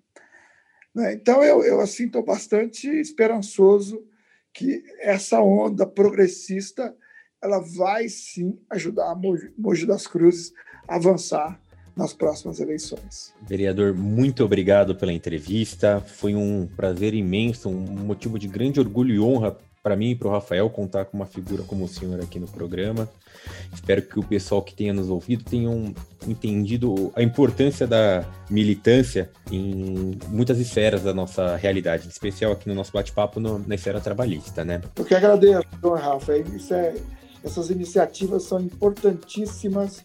né? 0.95 1.13
Então, 1.15 1.43
eu, 1.43 1.65
eu 1.65 1.81
assim, 1.81 2.07
estou 2.07 2.25
bastante 2.25 2.89
esperançoso 2.89 4.07
que 4.55 4.85
essa 5.01 5.41
onda 5.41 5.85
progressista 5.85 6.97
ela 7.43 7.59
vai 7.59 8.09
sim 8.09 8.61
ajudar 8.71 9.11
a 9.11 9.15
Mogi 9.15 9.87
das 9.87 10.07
Cruzes 10.07 10.53
a 10.87 10.95
avançar 10.97 11.61
nas 12.01 12.15
próximas 12.15 12.59
eleições. 12.61 13.35
Vereador, 13.47 13.93
muito 13.93 14.43
obrigado 14.43 14.95
pela 14.95 15.13
entrevista. 15.13 16.01
Foi 16.01 16.35
um 16.35 16.67
prazer 16.67 17.13
imenso, 17.13 17.69
um 17.69 17.75
motivo 17.75 18.39
de 18.39 18.49
grande 18.49 18.81
orgulho 18.81 19.15
e 19.15 19.21
honra 19.21 19.55
para 19.83 19.97
mim 19.97 20.11
e 20.11 20.15
para 20.15 20.29
o 20.29 20.31
Rafael 20.31 20.69
contar 20.71 21.05
com 21.07 21.17
uma 21.17 21.27
figura 21.27 21.63
como 21.63 21.85
o 21.85 21.89
senhor 21.89 22.19
aqui 22.21 22.39
no 22.39 22.47
programa. 22.47 23.09
Espero 23.73 24.03
que 24.03 24.19
o 24.19 24.23
pessoal 24.23 24.63
que 24.63 24.75
tenha 24.75 24.95
nos 24.95 25.11
ouvido 25.11 25.45
tenham 25.45 25.95
entendido 26.27 27.13
a 27.15 27.23
importância 27.23 27.87
da 27.87 28.25
militância 28.49 29.31
em 29.51 30.19
muitas 30.29 30.59
esferas 30.59 31.03
da 31.03 31.13
nossa 31.13 31.57
realidade, 31.57 32.07
em 32.07 32.11
especial 32.11 32.53
aqui 32.53 32.69
no 32.69 32.75
nosso 32.75 32.93
bate-papo 32.93 33.41
na 33.41 33.75
esfera 33.75 34.01
trabalhista, 34.01 34.65
né? 34.65 34.81
Eu 34.97 35.05
que 35.05 35.15
agradeço, 35.15 35.65
Rafa. 35.83 36.33
É, 36.35 36.95
essas 37.43 37.71
iniciativas 37.71 38.43
são 38.45 38.61
importantíssimas 38.61 40.05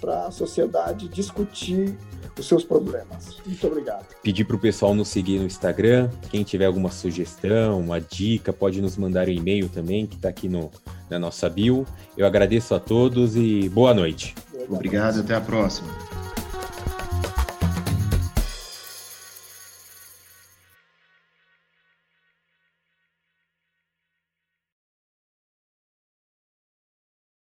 para 0.00 0.26
a 0.26 0.30
sociedade 0.30 1.08
discutir 1.08 1.96
os 2.38 2.46
seus 2.46 2.64
problemas. 2.64 3.38
Muito 3.44 3.66
obrigado. 3.66 4.06
Pedir 4.22 4.44
para 4.44 4.56
o 4.56 4.58
pessoal 4.58 4.94
nos 4.94 5.08
seguir 5.08 5.38
no 5.38 5.46
Instagram. 5.46 6.08
Quem 6.30 6.42
tiver 6.42 6.64
alguma 6.64 6.90
sugestão, 6.90 7.80
uma 7.80 8.00
dica, 8.00 8.52
pode 8.52 8.80
nos 8.80 8.96
mandar 8.96 9.28
um 9.28 9.32
e-mail 9.32 9.68
também, 9.68 10.06
que 10.06 10.16
está 10.16 10.28
aqui 10.28 10.48
no, 10.48 10.70
na 11.08 11.18
nossa 11.18 11.48
bio. 11.48 11.86
Eu 12.16 12.26
agradeço 12.26 12.74
a 12.74 12.80
todos 12.80 13.36
e 13.36 13.68
boa 13.68 13.92
noite. 13.92 14.34
Obrigado, 14.68 15.20
até 15.20 15.34
a 15.34 15.40
próxima. 15.40 15.88